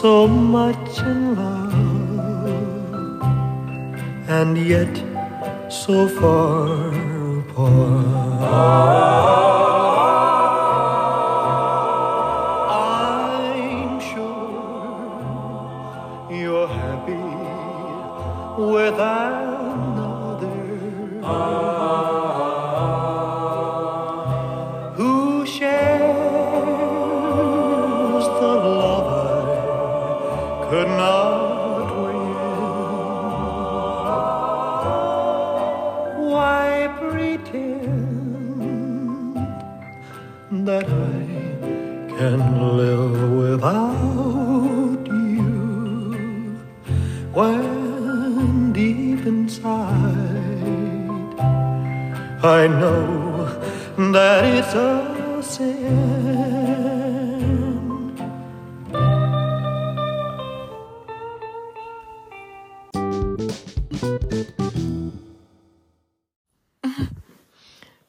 So 0.00 0.28
much 0.28 0.98
in 1.00 1.34
love 1.34 1.74
and 4.28 4.56
yet 4.56 4.94
so 5.68 6.06
far 6.06 6.94
apart. 7.40 8.78
I 52.48 52.66
know 52.66 53.44
that 54.12 54.44
it's 54.44 54.74
a 54.74 55.42
sin. 55.42 56.38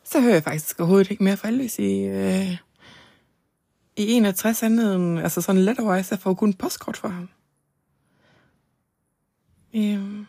Så 0.04 0.22
hører 0.22 0.34
jeg 0.34 0.44
faktisk 0.44 0.80
overhovedet 0.80 1.12
ikke 1.12 1.24
mere 1.24 1.38
fra 1.38 1.48
Elvis 1.48 1.80
i, 1.80 2.04
øh, 2.04 2.58
i 3.98 4.12
61 4.12 4.64
andet 4.64 4.96
end, 4.96 5.20
altså 5.20 5.42
sådan 5.42 5.62
letterwise, 5.62 6.14
jeg 6.14 6.20
får 6.20 6.34
kun 6.34 6.54
postkort 6.54 6.98
fra 6.98 7.10
ham. 7.10 7.30
Øhm. 9.76 10.28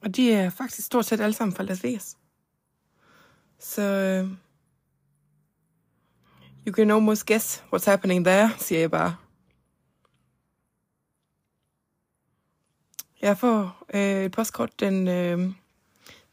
Og 0.00 0.16
de 0.16 0.32
er 0.32 0.50
faktisk 0.50 0.86
stort 0.86 1.04
set 1.04 1.20
alle 1.20 1.34
sammen 1.34 1.56
fra 1.56 1.64
Las 1.64 1.84
Vegas. 1.84 2.16
Så 3.58 3.82
øh, 3.82 4.30
you 6.66 6.74
can 6.74 6.90
almost 6.90 7.26
guess 7.26 7.64
what's 7.74 7.90
happening 7.90 8.24
there, 8.24 8.50
siger 8.58 8.80
jeg 8.80 8.90
bare. 8.90 9.16
Jeg 13.22 13.38
får 13.38 13.86
øh, 13.94 14.24
et 14.24 14.32
postkort 14.32 14.80
den, 14.80 15.08
øh, 15.08 15.38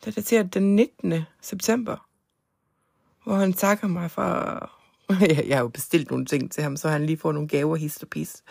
der 0.06 0.12
daterer 0.12 0.44
dateret 0.44 0.54
den 0.54 0.76
19. 0.76 1.14
september, 1.42 2.08
hvor 3.24 3.36
han 3.36 3.54
takker 3.54 3.88
mig 3.88 4.12
for... 4.12 4.24
jeg, 5.30 5.46
jeg 5.48 5.58
har 5.58 5.62
jo 5.62 5.68
bestilt 5.68 6.10
nogle 6.10 6.26
ting 6.26 6.52
til 6.52 6.64
ham, 6.64 6.78
så 6.78 6.90
han 6.90 7.06
lige 7.06 7.18
får 7.18 7.32
nogle 7.32 7.48
gaver, 7.48 7.76
hist 7.76 8.04
og 8.04 8.10
pis. 8.10 8.44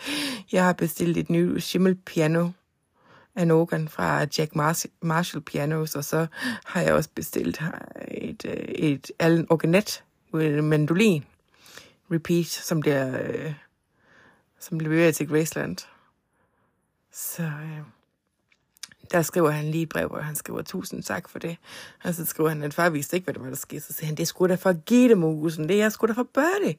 Jeg 0.51 0.65
har 0.65 0.73
bestilt 0.73 1.17
et 1.17 1.29
nyt 1.29 1.63
Schimmel 1.63 1.95
piano 1.95 2.49
af 3.35 3.47
Nogan 3.47 3.87
fra 3.87 4.25
Jack 4.37 4.55
Marshall 5.01 5.43
Pianos, 5.43 5.95
og 5.95 6.05
så 6.05 6.27
har 6.65 6.81
jeg 6.81 6.93
også 6.93 7.09
bestilt 7.15 7.61
et, 8.07 8.45
øh, 8.45 8.53
et 8.57 9.11
Allen 9.19 9.47
Organet 9.49 10.03
med 10.33 10.61
mandolin 10.61 11.25
repeat, 12.11 12.45
som 12.45 12.79
bliver, 12.79 13.21
øh, 13.21 13.53
som 14.59 14.77
bliver 14.77 15.11
til 15.11 15.27
Graceland. 15.27 15.77
Så 17.11 17.43
øh, 17.43 17.79
der 19.11 19.21
skriver 19.21 19.49
han 19.49 19.65
lige 19.65 19.83
et 19.83 19.89
brev, 19.89 20.07
hvor 20.07 20.19
han 20.19 20.35
skriver, 20.35 20.61
tusind 20.61 21.03
tak 21.03 21.29
for 21.29 21.39
det. 21.39 21.57
Og 22.03 22.13
så 22.13 22.25
skriver 22.25 22.49
han, 22.49 22.63
at 22.63 22.73
far 22.73 22.89
vidste 22.89 23.17
ikke, 23.17 23.25
hvad 23.25 23.33
der 23.33 23.39
var, 23.39 23.49
der 23.49 23.55
skete. 23.55 23.81
Så 23.81 23.93
siger 23.93 24.05
han, 24.05 24.15
det 24.15 24.23
er 24.23 24.27
sgu 24.27 24.47
da 24.47 24.55
for 24.55 24.73
Gitte-musen, 24.85 25.69
det 25.69 25.81
er 25.81 25.89
sgu 25.89 26.07
da 26.07 26.11
for 26.11 26.27
Birdie. 26.33 26.75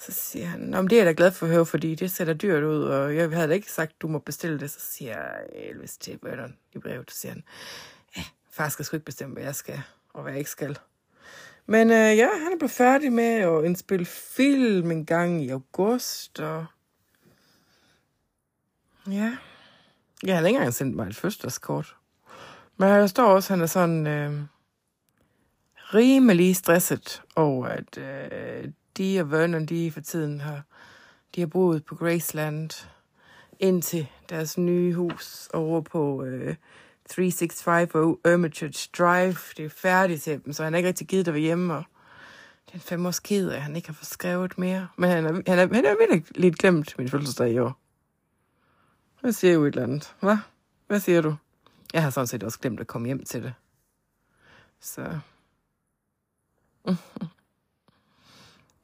Så 0.00 0.12
siger 0.12 0.46
han, 0.46 0.60
Nå, 0.60 0.76
men 0.80 0.90
det 0.90 0.96
er 0.96 1.04
jeg 1.04 1.06
da 1.06 1.14
glad 1.16 1.32
for 1.32 1.46
at 1.46 1.52
høre, 1.52 1.66
fordi 1.66 1.94
det 1.94 2.10
ser 2.10 2.24
da 2.24 2.32
dyrt 2.32 2.64
ud, 2.64 2.82
og 2.82 3.16
jeg 3.16 3.30
havde 3.30 3.48
da 3.48 3.54
ikke 3.54 3.72
sagt, 3.72 4.02
du 4.02 4.08
må 4.08 4.18
bestille 4.18 4.60
det. 4.60 4.70
Så 4.70 4.80
siger 4.80 5.16
Elvis 5.52 5.96
til 5.96 6.18
Vernon 6.22 6.56
i 6.72 6.78
brevet, 6.78 7.10
så 7.10 7.20
siger 7.20 7.32
han, 7.32 7.44
ja, 8.16 8.22
far 8.50 8.68
skal 8.68 8.84
sgu 8.84 8.96
ikke 8.96 9.04
bestemme, 9.04 9.34
hvad 9.34 9.44
jeg 9.44 9.54
skal. 9.54 9.82
og 10.14 10.22
hvad 10.22 10.32
jeg 10.32 10.38
ikke 10.38 10.50
skal. 10.50 10.78
Men 11.66 11.90
øh, 11.90 12.16
ja, 12.16 12.28
han 12.38 12.52
er 12.52 12.56
blevet 12.58 12.70
færdig 12.70 13.12
med 13.12 13.24
at 13.24 13.64
indspille 13.64 14.04
film 14.06 14.90
en 14.90 15.06
gang 15.06 15.44
i 15.44 15.50
august, 15.50 16.40
og 16.40 16.66
ja, 19.06 19.36
ja 20.26 20.34
han 20.34 20.42
har 20.42 20.46
ikke 20.46 20.56
engang 20.56 20.74
sendt 20.74 20.96
mig 20.96 21.08
et 21.08 21.16
fødselskort. 21.16 21.96
Men 22.76 22.88
der 22.88 23.06
står 23.06 23.26
også, 23.26 23.52
at 23.52 23.58
han 23.58 23.62
er 23.62 23.66
sådan 23.66 24.06
øh, 24.06 24.40
rimelig 25.94 26.56
stresset 26.56 27.22
over, 27.36 27.66
at 27.66 27.98
øh, 27.98 28.72
de 28.98 29.20
og 29.20 29.30
Vernon, 29.30 29.66
de 29.66 29.92
for 29.92 30.00
tiden 30.00 30.40
har, 30.40 30.62
de 31.34 31.40
har 31.40 31.46
boet 31.46 31.84
på 31.84 31.94
Graceland 31.94 32.70
indtil 33.58 34.06
deres 34.28 34.58
nye 34.58 34.94
hus 34.94 35.48
over 35.52 35.80
på 35.80 36.24
øh, 36.24 36.56
365 37.08 37.94
og 37.94 38.20
Hermitage 38.24 38.90
Drive. 38.98 39.36
Det 39.56 39.64
er 39.64 39.68
færdigt 39.68 40.22
til 40.22 40.44
dem, 40.44 40.52
så 40.52 40.64
han 40.64 40.74
er 40.74 40.78
ikke 40.78 40.88
rigtig 40.88 41.06
givet 41.06 41.28
at 41.28 41.34
være 41.34 41.42
hjemme, 41.42 41.74
og 41.74 41.84
det 42.66 42.72
er 42.72 42.74
en 42.74 42.80
fem 42.80 43.06
års 43.06 43.20
ked 43.20 43.50
at 43.50 43.62
han 43.62 43.76
ikke 43.76 43.88
har 43.88 43.94
fået 43.94 44.06
skrevet 44.06 44.58
mere. 44.58 44.88
Men 44.96 45.10
han 45.10 45.26
er, 45.26 45.32
han 45.32 45.58
er, 45.58 45.74
han 45.74 45.84
er 45.84 45.96
virkelig 45.98 46.24
lidt 46.34 46.58
glemt 46.58 46.98
min 46.98 47.08
fødselsdag 47.08 47.50
i 47.50 47.58
år. 47.58 47.80
Hvad 49.20 49.32
siger 49.32 49.54
du 49.54 49.64
et 49.64 49.68
eller 49.68 49.82
andet? 49.82 50.14
Hvad? 50.20 50.36
Hvad 50.86 51.00
siger 51.00 51.20
du? 51.20 51.36
Jeg 51.92 52.02
har 52.02 52.10
sådan 52.10 52.26
set 52.26 52.42
også 52.42 52.58
glemt 52.58 52.80
at 52.80 52.86
komme 52.86 53.06
hjem 53.06 53.24
til 53.24 53.42
det. 53.42 53.54
Så... 54.80 55.18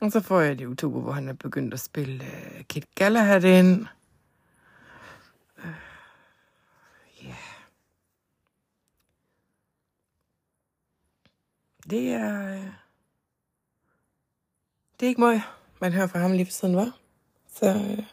Og 0.01 0.13
så 0.13 0.21
får 0.21 0.41
jeg 0.41 0.59
det 0.59 0.65
i 0.65 0.67
oktober, 0.67 1.01
hvor 1.01 1.13
han 1.13 1.29
er 1.29 1.33
begyndt 1.33 1.75
at 1.75 1.81
spille 1.81 2.25
uh, 2.25 2.63
Kit 2.63 2.87
Galahad 2.95 3.45
ind. 3.45 3.87
Uh, 5.59 5.65
ja. 7.25 7.37
Det 11.91 12.09
er... 12.09 12.53
Uh, 12.55 12.67
det 15.01 15.07
er 15.07 15.09
ikke 15.09 15.21
meget, 15.21 15.43
man 15.81 15.93
hører 15.93 16.07
fra 16.07 16.19
ham 16.19 16.33
lige 16.33 16.47
for 16.47 16.53
siden, 16.53 16.77
var. 16.77 16.99
Så... 17.55 17.75
Uh, 17.75 18.05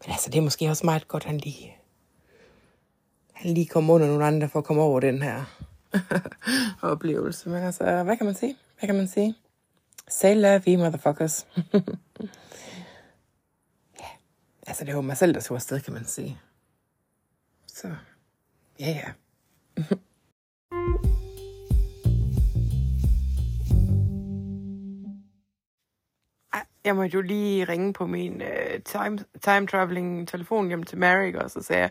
men 0.00 0.12
altså, 0.12 0.30
det 0.30 0.38
er 0.38 0.42
måske 0.42 0.68
også 0.68 0.86
meget 0.86 1.08
godt, 1.08 1.24
han 1.24 1.38
lige... 1.38 1.76
Han 3.32 3.54
lige 3.54 3.66
kommer 3.66 3.94
under 3.94 4.06
nogle 4.06 4.26
andre 4.26 4.48
for 4.48 4.58
at 4.58 4.64
komme 4.64 4.82
over 4.82 5.00
den 5.00 5.22
her 5.22 5.44
oplevelse. 6.92 7.48
Men 7.48 7.62
altså, 7.62 8.02
hvad 8.02 8.16
kan 8.16 8.26
man 8.26 8.34
sige? 8.34 8.56
Hvad 8.78 8.86
kan 8.86 8.96
man 8.96 9.08
sige? 9.08 9.34
Say 10.08 10.34
love, 10.34 10.62
you 10.66 10.78
motherfuckers. 10.78 11.46
ja, 14.00 14.06
altså 14.66 14.84
det 14.84 14.94
var 14.94 15.00
mig 15.00 15.16
selv, 15.16 15.34
der 15.34 15.40
tog 15.40 15.54
afsted, 15.54 15.80
kan 15.80 15.92
man 15.92 16.04
sige. 16.04 16.40
Så, 17.66 17.94
ja 18.80 18.86
ja. 18.90 19.12
Jeg 26.84 26.96
måtte 26.96 27.14
jo 27.14 27.20
lige 27.20 27.64
ringe 27.64 27.92
på 27.92 28.06
min 28.06 28.42
uh, 28.42 28.82
time, 28.84 29.18
time 29.42 29.66
traveling 29.66 30.28
telefon 30.28 30.68
hjem 30.68 30.82
til 30.82 30.98
Mary, 30.98 31.34
og 31.34 31.50
så 31.50 31.62
sagde 31.62 31.82
jeg, 31.82 31.90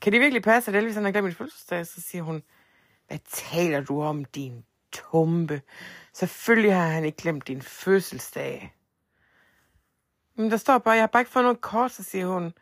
kan 0.00 0.12
det 0.12 0.20
virkelig 0.20 0.42
passe, 0.42 0.70
at 0.70 0.76
Elvis 0.76 0.94
han 0.94 1.04
har 1.04 1.12
glemt 1.12 1.24
min 1.24 1.34
fødselsdag? 1.34 1.86
Så 1.86 2.00
siger 2.00 2.22
hun, 2.22 2.42
hvad 3.06 3.18
taler 3.28 3.80
du 3.80 4.02
om, 4.02 4.24
din 4.24 4.64
tumpe? 5.10 5.62
Selvfølgelig 6.12 6.74
har 6.74 6.88
han 6.88 7.04
ikke 7.04 7.18
glemt 7.18 7.48
din 7.48 7.62
fødselsdag. 7.62 8.74
Men 10.34 10.50
der 10.50 10.56
står 10.56 10.78
bare, 10.78 10.94
jeg 10.94 11.02
har 11.02 11.06
bare 11.06 11.20
ikke 11.20 11.30
fået 11.30 11.44
noget 11.44 11.60
kort, 11.60 11.92
så 11.92 12.02
siger 12.02 12.26
hun, 12.26 12.52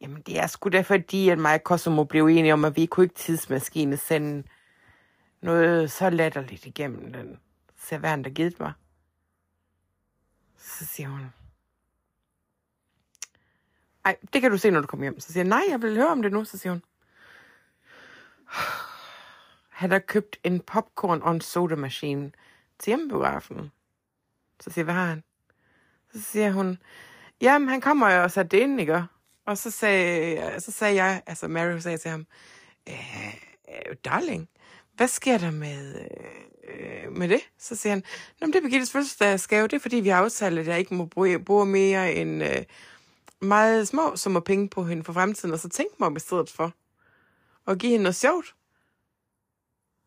jamen 0.00 0.22
det 0.22 0.38
er 0.38 0.46
sgu 0.46 0.68
da 0.68 0.80
fordi, 0.80 1.28
at 1.28 1.38
mig 1.38 1.54
og 1.54 1.64
Kosomo 1.64 2.04
blev 2.04 2.26
enige 2.26 2.52
om, 2.52 2.64
at 2.64 2.76
vi 2.76 2.86
kunne 2.86 3.04
ikke 3.04 3.14
tidsmaskine 3.14 3.96
sende 3.96 4.42
noget 5.40 5.90
så 5.90 6.10
latterligt 6.10 6.66
igennem 6.66 7.12
den 7.12 7.40
serveren, 7.76 8.24
der 8.24 8.30
givet 8.30 8.60
mig. 8.60 8.72
Så 10.58 10.86
siger 10.86 11.08
hun, 11.08 11.32
ej, 14.04 14.16
det 14.32 14.40
kan 14.42 14.50
du 14.50 14.58
se, 14.58 14.70
når 14.70 14.80
du 14.80 14.86
kommer 14.86 15.04
hjem. 15.04 15.20
Så 15.20 15.32
siger 15.32 15.44
jeg, 15.44 15.48
nej, 15.48 15.62
jeg 15.68 15.82
vil 15.82 15.96
høre 15.96 16.08
om 16.08 16.22
det 16.22 16.32
nu. 16.32 16.44
Så 16.44 16.58
siger 16.58 16.72
hun, 16.72 16.82
han 19.80 19.90
har 19.90 19.98
købt 19.98 20.38
en 20.44 20.60
popcorn 20.60 21.22
og 21.22 21.32
en 21.32 21.40
sodamaskine 21.40 22.32
til 22.78 22.90
hjemmebiografen. 22.90 23.72
Så 24.60 24.70
siger 24.70 24.82
jeg, 24.82 24.84
hvad 24.84 24.94
har 24.94 25.06
han? 25.06 25.22
Så 26.12 26.22
siger 26.22 26.52
hun, 26.52 26.78
jamen 27.40 27.68
han 27.68 27.80
kommer 27.80 28.10
jo 28.10 28.22
og 28.22 28.30
satte 28.30 28.56
det 28.56 28.62
ind, 28.62 28.80
ikke? 28.80 29.04
Og 29.46 29.58
så 29.58 29.70
sagde, 29.70 30.60
så 30.60 30.72
sagde 30.72 30.94
jeg, 30.94 31.22
altså 31.26 31.48
Mary 31.48 31.78
sagde 31.78 31.98
til 31.98 32.10
ham, 32.10 32.26
øh, 32.88 33.96
darling, 34.04 34.48
hvad 34.94 35.08
sker 35.08 35.38
der 35.38 35.50
med, 35.50 36.06
øh, 36.68 37.12
med 37.12 37.28
det? 37.28 37.40
Så 37.58 37.76
siger 37.76 37.92
han, 37.92 38.04
Nå, 38.40 38.46
men 38.46 38.52
det 38.52 38.58
er 38.58 38.62
Birgittes 38.62 38.92
fødselsdagsgave, 38.92 39.68
det 39.68 39.76
er 39.76 39.80
fordi, 39.80 39.96
vi 39.96 40.08
har 40.08 40.22
aftalt, 40.22 40.58
at 40.58 40.66
jeg 40.66 40.78
ikke 40.78 40.94
må 40.94 41.04
bruge, 41.04 41.44
bruge 41.44 41.66
mere 41.66 42.14
end 42.14 42.44
øh, 42.44 42.64
meget 43.40 43.88
små 43.88 44.16
summer 44.16 44.40
penge 44.40 44.68
på 44.68 44.84
hende 44.84 45.04
for 45.04 45.12
fremtiden, 45.12 45.52
og 45.52 45.58
så 45.60 45.68
tænk 45.68 45.90
mig 46.00 46.06
om 46.06 46.16
i 46.16 46.20
stedet 46.20 46.50
for 46.50 46.72
at 47.66 47.78
give 47.78 47.90
hende 47.90 48.02
noget 48.02 48.16
sjovt. 48.16 48.54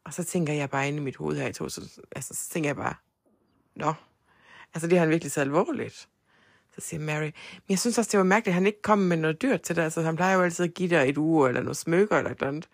Og 0.05 0.13
så 0.13 0.23
tænker 0.23 0.53
jeg 0.53 0.69
bare 0.69 0.87
inde 0.87 0.97
i 0.97 1.01
mit 1.01 1.15
hoved 1.15 1.37
her 1.37 1.47
i 1.47 1.53
to, 1.53 1.69
så, 1.69 2.01
altså, 2.15 2.33
så 2.33 2.49
tænker 2.49 2.69
jeg 2.69 2.75
bare, 2.75 2.93
nå, 3.75 3.93
altså 4.73 4.87
det 4.87 4.97
har 4.97 5.05
han 5.05 5.09
virkelig 5.09 5.31
så 5.31 5.41
alvorligt. 5.41 6.09
Så 6.75 6.81
siger 6.81 6.99
Mary, 6.99 7.23
men 7.23 7.69
jeg 7.69 7.79
synes 7.79 7.97
også, 7.97 8.09
det 8.11 8.17
var 8.17 8.23
mærkeligt, 8.23 8.51
at 8.51 8.53
han 8.53 8.65
ikke 8.65 8.81
kom 8.81 8.99
med 8.99 9.17
noget 9.17 9.41
dyrt 9.41 9.61
til 9.61 9.75
dig. 9.75 9.83
Altså, 9.83 10.01
han 10.01 10.15
plejer 10.15 10.35
jo 10.35 10.41
altid 10.41 10.65
at 10.65 10.73
give 10.73 10.89
dig 10.89 11.09
et 11.09 11.17
uge, 11.17 11.47
eller 11.47 11.61
noget 11.61 11.77
smykker, 11.77 12.17
eller 12.17 12.31
et 12.31 12.35
eller 12.35 12.47
andet. 12.47 12.69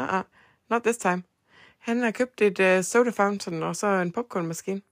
Uh-uh, 0.00 0.22
not 0.70 0.82
this 0.82 0.96
time. 0.96 1.22
Han 1.78 2.00
har 2.00 2.10
købt 2.10 2.42
et 2.42 2.78
uh, 2.78 2.84
soda 2.84 3.10
fountain, 3.10 3.62
og 3.62 3.76
så 3.76 3.86
en 3.86 4.12
popcornmaskine. 4.12 4.82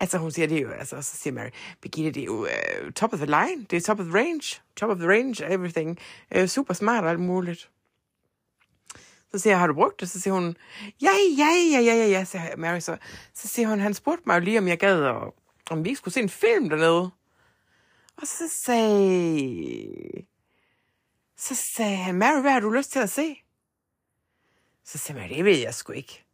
Altså, 0.00 0.18
hun 0.18 0.30
siger 0.30 0.48
det 0.48 0.56
er 0.56 0.62
jo, 0.62 0.70
altså, 0.70 1.02
så 1.02 1.16
siger 1.16 1.34
Mary, 1.34 1.48
Birgitte, 1.80 2.10
det 2.10 2.20
er 2.20 2.24
jo 2.24 2.40
uh, 2.40 2.92
top 2.92 3.12
of 3.12 3.18
the 3.18 3.26
line, 3.26 3.66
det 3.70 3.76
er 3.76 3.80
top 3.80 4.00
of 4.00 4.06
the 4.06 4.14
range, 4.14 4.60
top 4.76 4.90
of 4.90 4.96
the 4.96 5.08
range, 5.08 5.52
everything, 5.52 5.98
uh, 6.36 6.46
super 6.46 6.74
smart 6.74 7.04
og 7.04 7.10
alt 7.10 7.20
muligt. 7.20 7.70
Så 9.32 9.38
siger 9.38 9.52
jeg, 9.52 9.58
har 9.58 9.66
du 9.66 9.74
brugt 9.74 10.00
det? 10.00 10.10
Så 10.10 10.20
siger 10.20 10.34
hun, 10.34 10.56
ja, 11.02 11.10
ja, 11.38 11.48
ja, 11.72 11.80
ja, 11.80 11.94
ja, 11.94 12.06
ja, 12.06 12.24
siger 12.24 12.56
Mary 12.56 12.80
så. 12.80 12.96
Så 13.34 13.48
siger 13.48 13.68
hun, 13.68 13.80
han 13.80 13.94
spurgte 13.94 14.22
mig 14.26 14.34
jo 14.34 14.40
lige, 14.40 14.58
om 14.58 14.68
jeg 14.68 14.78
gad, 14.78 15.02
og 15.02 15.34
om 15.70 15.84
vi 15.84 15.88
ikke 15.88 15.98
skulle 15.98 16.14
se 16.14 16.20
en 16.20 16.28
film 16.28 16.68
dernede. 16.68 17.10
Og 18.16 18.26
så 18.26 18.48
sagde... 18.48 20.26
Så 21.36 21.54
sagde 21.54 21.96
han, 21.96 22.14
Mary, 22.14 22.40
hvad 22.40 22.50
har 22.50 22.60
du 22.60 22.70
lyst 22.70 22.92
til 22.92 22.98
at 22.98 23.10
se? 23.10 23.42
Så 24.84 24.98
siger 24.98 25.18
Mary, 25.18 25.28
det 25.28 25.44
ved 25.44 25.56
jeg 25.56 25.74
sgu 25.74 25.92
ikke. 25.92 26.24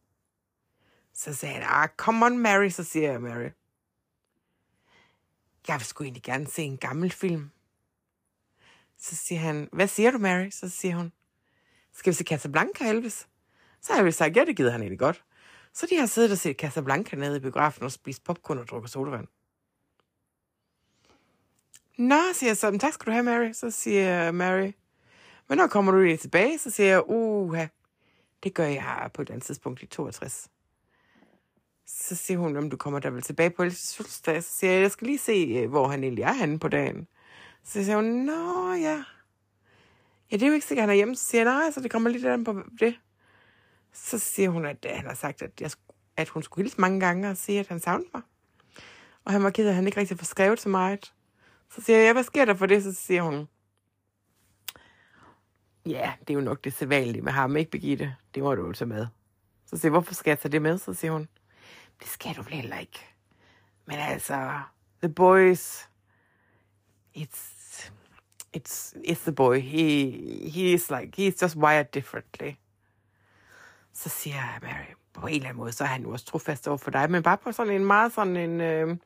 Så 1.14 1.34
sagde 1.34 1.54
han, 1.54 1.64
ah, 1.66 1.88
come 1.96 2.26
on, 2.26 2.38
Mary, 2.38 2.68
så 2.68 2.84
siger 2.84 3.10
jeg, 3.10 3.22
Mary. 3.22 3.50
Jeg 5.68 5.78
vil 5.78 5.84
sgu 5.84 6.04
egentlig 6.04 6.22
gerne 6.22 6.46
se 6.46 6.62
en 6.62 6.78
gammel 6.78 7.10
film. 7.10 7.50
Så 8.98 9.16
siger 9.16 9.38
han, 9.38 9.68
hvad 9.72 9.88
siger 9.88 10.10
du, 10.10 10.18
Mary? 10.18 10.50
Så 10.50 10.68
siger 10.68 10.96
hun, 10.96 11.12
skal 11.94 12.10
vi 12.10 12.14
se 12.14 12.24
Casablanca, 12.24 12.88
Elvis? 12.88 13.26
Så 13.80 13.92
har 13.92 13.98
jeg 13.98 14.04
vel 14.04 14.12
sagt, 14.12 14.36
ja, 14.36 14.44
det 14.44 14.56
gider 14.56 14.70
han 14.70 14.80
egentlig 14.80 14.98
godt. 14.98 15.24
Så 15.72 15.86
de 15.90 15.96
har 15.96 16.06
siddet 16.06 16.32
og 16.32 16.38
set 16.38 16.56
Casablanca 16.56 17.16
nede 17.16 17.36
i 17.36 17.40
biografen 17.40 17.84
og 17.84 17.92
spist 17.92 18.24
popcorn 18.24 18.58
og 18.58 18.68
drukket 18.68 18.90
sodavand. 18.90 19.26
Nå, 21.98 22.20
siger 22.34 22.50
jeg 22.50 22.56
så, 22.56 22.78
tak 22.78 22.92
skal 22.92 23.06
du 23.06 23.12
have, 23.12 23.22
Mary. 23.22 23.52
Så 23.52 23.70
siger 23.70 24.30
Mary, 24.30 24.72
men 25.48 25.58
når 25.58 25.66
kommer 25.66 25.92
du 25.92 26.00
lige 26.00 26.16
tilbage? 26.16 26.58
Så 26.58 26.70
siger 26.70 26.88
jeg, 26.88 27.02
uha, 27.06 27.66
det 28.42 28.54
gør 28.54 28.64
jeg 28.64 29.10
på 29.14 29.22
et 29.22 29.30
andet 29.30 29.42
tidspunkt 29.42 29.82
i 29.82 29.86
62. 29.86 30.48
Så 31.86 32.14
siger 32.14 32.38
hun, 32.38 32.56
om 32.56 32.70
du 32.70 32.76
kommer 32.76 33.00
der 33.00 33.10
vel 33.10 33.22
tilbage 33.22 33.50
på 33.50 33.62
Elvis 33.62 33.96
fødselsdag. 33.96 34.42
Så 34.42 34.50
siger 34.58 34.72
jeg, 34.72 34.82
jeg 34.82 34.90
skal 34.90 35.06
lige 35.06 35.18
se, 35.18 35.32
øh, 35.32 35.70
hvor 35.70 35.88
han 35.88 36.04
egentlig 36.04 36.22
er 36.22 36.32
henne 36.32 36.58
på 36.58 36.68
dagen. 36.68 37.06
Så 37.64 37.84
siger 37.84 37.96
hun, 37.96 38.04
nå 38.04 38.72
ja. 38.72 39.02
Ja, 40.30 40.36
det 40.36 40.42
er 40.42 40.46
jo 40.46 40.54
ikke 40.54 40.66
sikkert, 40.66 40.82
at 40.82 40.88
han 40.88 40.90
er 40.90 40.94
hjemme. 40.96 41.16
Så 41.16 41.24
siger 41.24 41.44
jeg, 41.44 41.54
nej, 41.54 41.70
så 41.70 41.80
det 41.80 41.90
kommer 41.90 42.10
lidt 42.10 42.24
an 42.24 42.44
på 42.44 42.62
det. 42.80 43.00
Så 43.92 44.18
siger 44.18 44.48
hun, 44.50 44.66
at 44.66 44.86
han 44.90 45.06
har 45.06 45.14
sagt, 45.14 45.42
at, 45.42 45.60
jeg, 45.60 45.70
at 46.16 46.28
hun 46.28 46.42
skulle 46.42 46.64
hilse 46.64 46.80
mange 46.80 47.00
gange 47.00 47.30
og 47.30 47.36
sige, 47.36 47.60
at 47.60 47.68
han 47.68 47.80
savnede 47.80 48.10
mig. 48.14 48.22
Og 49.24 49.32
han 49.32 49.42
var 49.42 49.50
ked 49.50 49.66
af, 49.66 49.68
at 49.68 49.74
han 49.74 49.86
ikke 49.86 50.00
rigtig 50.00 50.18
får 50.18 50.24
skrevet 50.24 50.60
så 50.60 50.68
meget. 50.68 51.12
Så 51.70 51.82
siger 51.82 51.98
jeg, 51.98 52.06
ja, 52.06 52.12
hvad 52.12 52.24
sker 52.24 52.44
der 52.44 52.54
for 52.54 52.66
det? 52.66 52.82
Så 52.82 52.92
siger 52.92 53.22
hun, 53.22 53.48
ja, 55.86 56.12
det 56.20 56.30
er 56.30 56.34
jo 56.34 56.40
nok 56.40 56.64
det 56.64 56.72
sædvanlige 56.72 57.22
med 57.22 57.32
ham, 57.32 57.56
ikke 57.56 57.70
Birgitte? 57.70 58.16
Det 58.34 58.42
må 58.42 58.54
du 58.54 58.66
jo 58.66 58.72
tage 58.72 58.88
med. 58.88 59.06
Så 59.66 59.76
siger 59.76 59.88
jeg, 59.88 59.90
hvorfor 59.90 60.14
skal 60.14 60.30
jeg 60.30 60.38
tage 60.38 60.52
det 60.52 60.62
med? 60.62 60.78
Så 60.78 60.94
siger 60.94 61.12
hun, 61.12 61.28
det 62.00 62.08
skal 62.08 62.34
du 62.34 62.42
vel 62.42 62.52
heller 62.52 62.78
ikke. 62.78 63.06
Men 63.86 63.96
altså, 63.96 64.60
the 65.02 65.12
boys, 65.12 65.88
it's, 67.16 67.53
it's, 68.56 68.94
it's 69.04 69.24
the 69.24 69.32
boy. 69.32 69.60
He, 69.60 70.10
he 70.48 70.72
is 70.72 70.90
like, 70.90 71.16
he's 71.16 71.42
just 71.42 71.56
wired 71.56 71.90
differently. 71.94 72.52
Så 73.92 74.08
siger 74.08 74.36
jeg, 74.36 74.58
Mary, 74.62 74.94
på 75.12 75.26
en 75.26 75.34
eller 75.34 75.48
anden 75.48 75.60
måde, 75.60 75.72
så 75.72 75.84
er 75.84 75.88
han 75.88 76.02
jo 76.02 76.10
også 76.10 76.24
trofast 76.24 76.68
over 76.68 76.76
for 76.76 76.90
dig, 76.90 77.10
men 77.10 77.22
bare 77.22 77.38
på 77.38 77.52
sådan 77.52 77.72
en 77.72 77.84
meget 77.84 78.12
sådan 78.12 78.36
en 78.36 78.60
øh, 78.60 78.96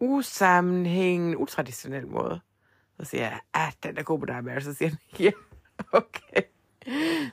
usammenhængende, 0.00 1.38
utraditionel 1.38 2.06
måde. 2.06 2.40
Så 3.00 3.04
siger 3.04 3.22
jeg, 3.22 3.40
ah, 3.54 3.72
den 3.82 3.98
er 3.98 4.02
god 4.02 4.18
på 4.18 4.26
dig, 4.26 4.44
Mary. 4.44 4.60
Så 4.60 4.74
siger 4.74 4.88
han, 4.88 4.98
ja, 5.26 5.30
okay. 5.92 6.42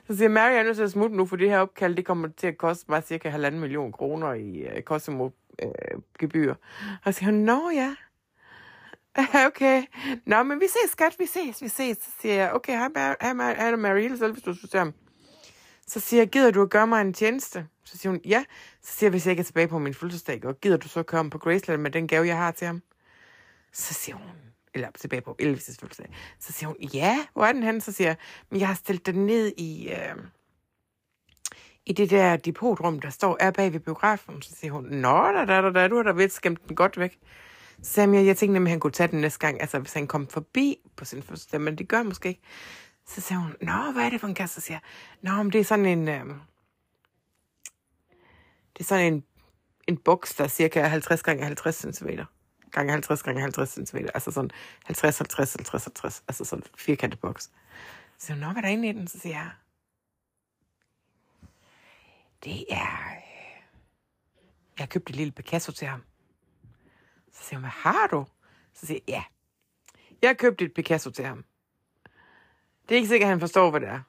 Så 0.06 0.16
siger 0.16 0.28
Mary, 0.28 0.50
jeg 0.50 0.58
er 0.58 0.62
nødt 0.62 0.76
til 0.76 0.84
at 0.84 0.90
smutte 0.90 1.16
nu, 1.16 1.26
for 1.26 1.36
det 1.36 1.50
her 1.50 1.58
opkald, 1.58 1.96
det 1.96 2.04
kommer 2.04 2.28
til 2.28 2.46
at 2.46 2.58
koste 2.58 2.84
mig 2.88 3.02
cirka 3.02 3.28
halvanden 3.28 3.60
million 3.60 3.92
kroner 3.92 4.32
i 4.32 4.66
uh, 5.08 5.30
øh, 5.62 6.00
gebyr. 6.18 6.54
og 7.04 7.14
så 7.14 7.18
siger 7.18 7.30
hun, 7.30 7.40
nå 7.40 7.70
ja. 7.74 7.94
okay. 9.48 9.82
Nå, 10.26 10.42
men 10.42 10.60
vi 10.60 10.66
ses, 10.66 10.90
skat, 10.90 11.16
vi 11.18 11.26
ses, 11.26 11.62
vi 11.62 11.68
ses. 11.68 11.96
Så 11.96 12.10
siger 12.20 12.34
jeg, 12.34 12.52
okay, 12.52 12.72
hej, 12.72 12.88
Mary, 12.94 13.14
hej, 13.20 13.32
Mary, 13.32 13.54
hej 13.54 13.76
Marie 13.76 14.18
selv, 14.18 14.32
hvis 14.32 14.42
du 14.42 14.54
skulle 14.54 14.78
ham. 14.78 14.94
Så 15.86 16.00
siger 16.00 16.20
jeg, 16.20 16.28
gider 16.28 16.50
du 16.50 16.62
at 16.62 16.70
gøre 16.70 16.86
mig 16.86 17.00
en 17.00 17.12
tjeneste? 17.12 17.66
Så 17.84 17.98
siger 17.98 18.10
hun, 18.10 18.20
ja. 18.24 18.44
Så 18.82 18.92
siger 18.92 19.06
jeg, 19.06 19.10
hvis 19.10 19.26
jeg 19.26 19.30
ikke 19.30 19.40
er 19.40 19.44
tilbage 19.44 19.68
på 19.68 19.78
min 19.78 19.94
fødselsdag, 19.94 20.44
og 20.44 20.60
gider 20.60 20.76
du 20.76 20.88
så 20.88 21.00
at 21.00 21.06
komme 21.06 21.30
på 21.30 21.38
Graceland 21.38 21.82
med 21.82 21.90
den 21.90 22.08
gave, 22.08 22.26
jeg 22.26 22.36
har 22.36 22.50
til 22.50 22.66
ham? 22.66 22.82
Så 23.72 23.94
siger 23.94 24.16
hun, 24.16 24.30
eller 24.74 24.88
tilbage 24.90 25.22
på 25.22 25.36
Elvis' 25.42 25.76
fødselsdag. 25.80 26.10
Så 26.38 26.52
siger 26.52 26.66
hun, 26.66 26.76
ja, 26.80 27.26
hvor 27.32 27.44
er 27.44 27.52
den 27.52 27.62
hen? 27.62 27.80
Så 27.80 27.92
siger 27.92 28.08
jeg, 28.08 28.16
men 28.50 28.60
jeg 28.60 28.68
har 28.68 28.74
stillet 28.74 29.06
den 29.06 29.26
ned 29.26 29.52
i, 29.56 29.88
øh, 29.88 30.16
i 31.86 31.92
det 31.92 32.10
der 32.10 32.36
depotrum, 32.36 33.00
der 33.00 33.10
står 33.10 33.36
er 33.40 33.50
bag 33.50 33.72
ved 33.72 33.80
biografen. 33.80 34.42
Så 34.42 34.54
siger 34.54 34.72
hun, 34.72 34.84
nå, 34.84 35.32
da, 35.32 35.44
da, 35.44 35.60
da, 35.62 35.70
da, 35.70 35.88
du 35.88 35.96
har 35.96 36.02
da 36.02 36.10
ved 36.10 36.28
skæmt 36.28 36.68
den 36.68 36.76
godt 36.76 36.98
væk. 36.98 37.18
Så 37.82 38.00
jeg, 38.00 38.26
jeg 38.26 38.36
tænkte 38.36 38.52
nemlig, 38.52 38.70
at 38.70 38.72
han 38.72 38.80
kunne 38.80 38.92
tage 38.92 39.08
den 39.08 39.20
næste 39.20 39.38
gang, 39.38 39.60
altså 39.60 39.78
hvis 39.78 39.92
han 39.92 40.06
kom 40.06 40.28
forbi 40.28 40.76
på 40.96 41.04
sin 41.04 41.22
fødselsdag, 41.22 41.60
men 41.60 41.78
det 41.78 41.88
gør 41.88 41.96
han 41.96 42.06
måske 42.06 42.28
ikke. 42.28 42.40
Så 43.06 43.20
siger 43.20 43.38
hun, 43.38 43.56
nå, 43.62 43.92
hvad 43.92 44.04
er 44.04 44.10
det 44.10 44.20
for 44.20 44.26
en 44.28 44.34
kasse? 44.34 44.54
Så 44.54 44.66
siger 44.66 44.78
jeg, 45.22 45.30
nå, 45.32 45.42
men 45.42 45.52
det 45.52 45.60
er 45.60 45.64
sådan 45.64 45.86
en, 45.86 46.08
øh, 46.08 46.24
det 48.72 48.80
er 48.80 48.84
sådan 48.84 49.12
en, 49.12 49.24
en 49.88 49.96
boks, 49.96 50.34
der 50.34 50.44
er 50.44 50.48
cirka 50.48 50.82
50 50.82 51.22
gange 51.22 51.44
50 51.44 51.76
cm 51.96 52.08
gange 52.72 52.92
50 52.92 53.22
gange 53.22 53.40
50 53.42 53.70
cm. 53.88 53.96
Altså 53.96 54.30
sådan 54.30 54.50
50, 54.84 55.18
50, 55.18 55.52
50, 55.52 55.84
50. 55.84 56.22
Altså 56.28 56.44
sådan 56.44 56.62
en 56.62 56.68
firkantet 56.78 57.20
boks. 57.20 57.42
Så 57.44 57.50
siger 58.18 58.34
hun, 58.34 58.40
nå, 58.46 58.52
hvad 58.52 58.56
er 58.62 58.66
der 58.66 58.72
inde 58.72 58.88
i 58.88 58.92
den? 58.92 59.08
Så 59.08 59.18
siger 59.18 59.34
jeg, 59.36 59.50
det 62.44 62.64
er... 62.70 63.10
øh, 63.16 63.62
Jeg 64.78 64.88
købte 64.88 65.10
et 65.10 65.16
lille 65.16 65.32
Picasso 65.32 65.72
til 65.72 65.86
ham. 65.88 66.02
Så 67.36 67.44
siger 67.44 67.56
hun, 67.58 67.62
hvad 67.62 67.70
har 67.70 68.06
du? 68.06 68.26
Så 68.74 68.86
siger 68.86 69.00
jeg, 69.08 69.14
ja. 69.14 69.24
Jeg 70.22 70.28
har 70.28 70.34
købt 70.34 70.62
et 70.62 70.74
Picasso 70.74 71.10
til 71.10 71.24
ham. 71.24 71.44
Det 72.88 72.94
er 72.94 72.96
ikke 72.96 73.08
sikkert, 73.08 73.26
at 73.26 73.30
han 73.30 73.40
forstår, 73.40 73.70
hvad 73.70 73.80
det 73.80 73.88
er. 73.88 74.00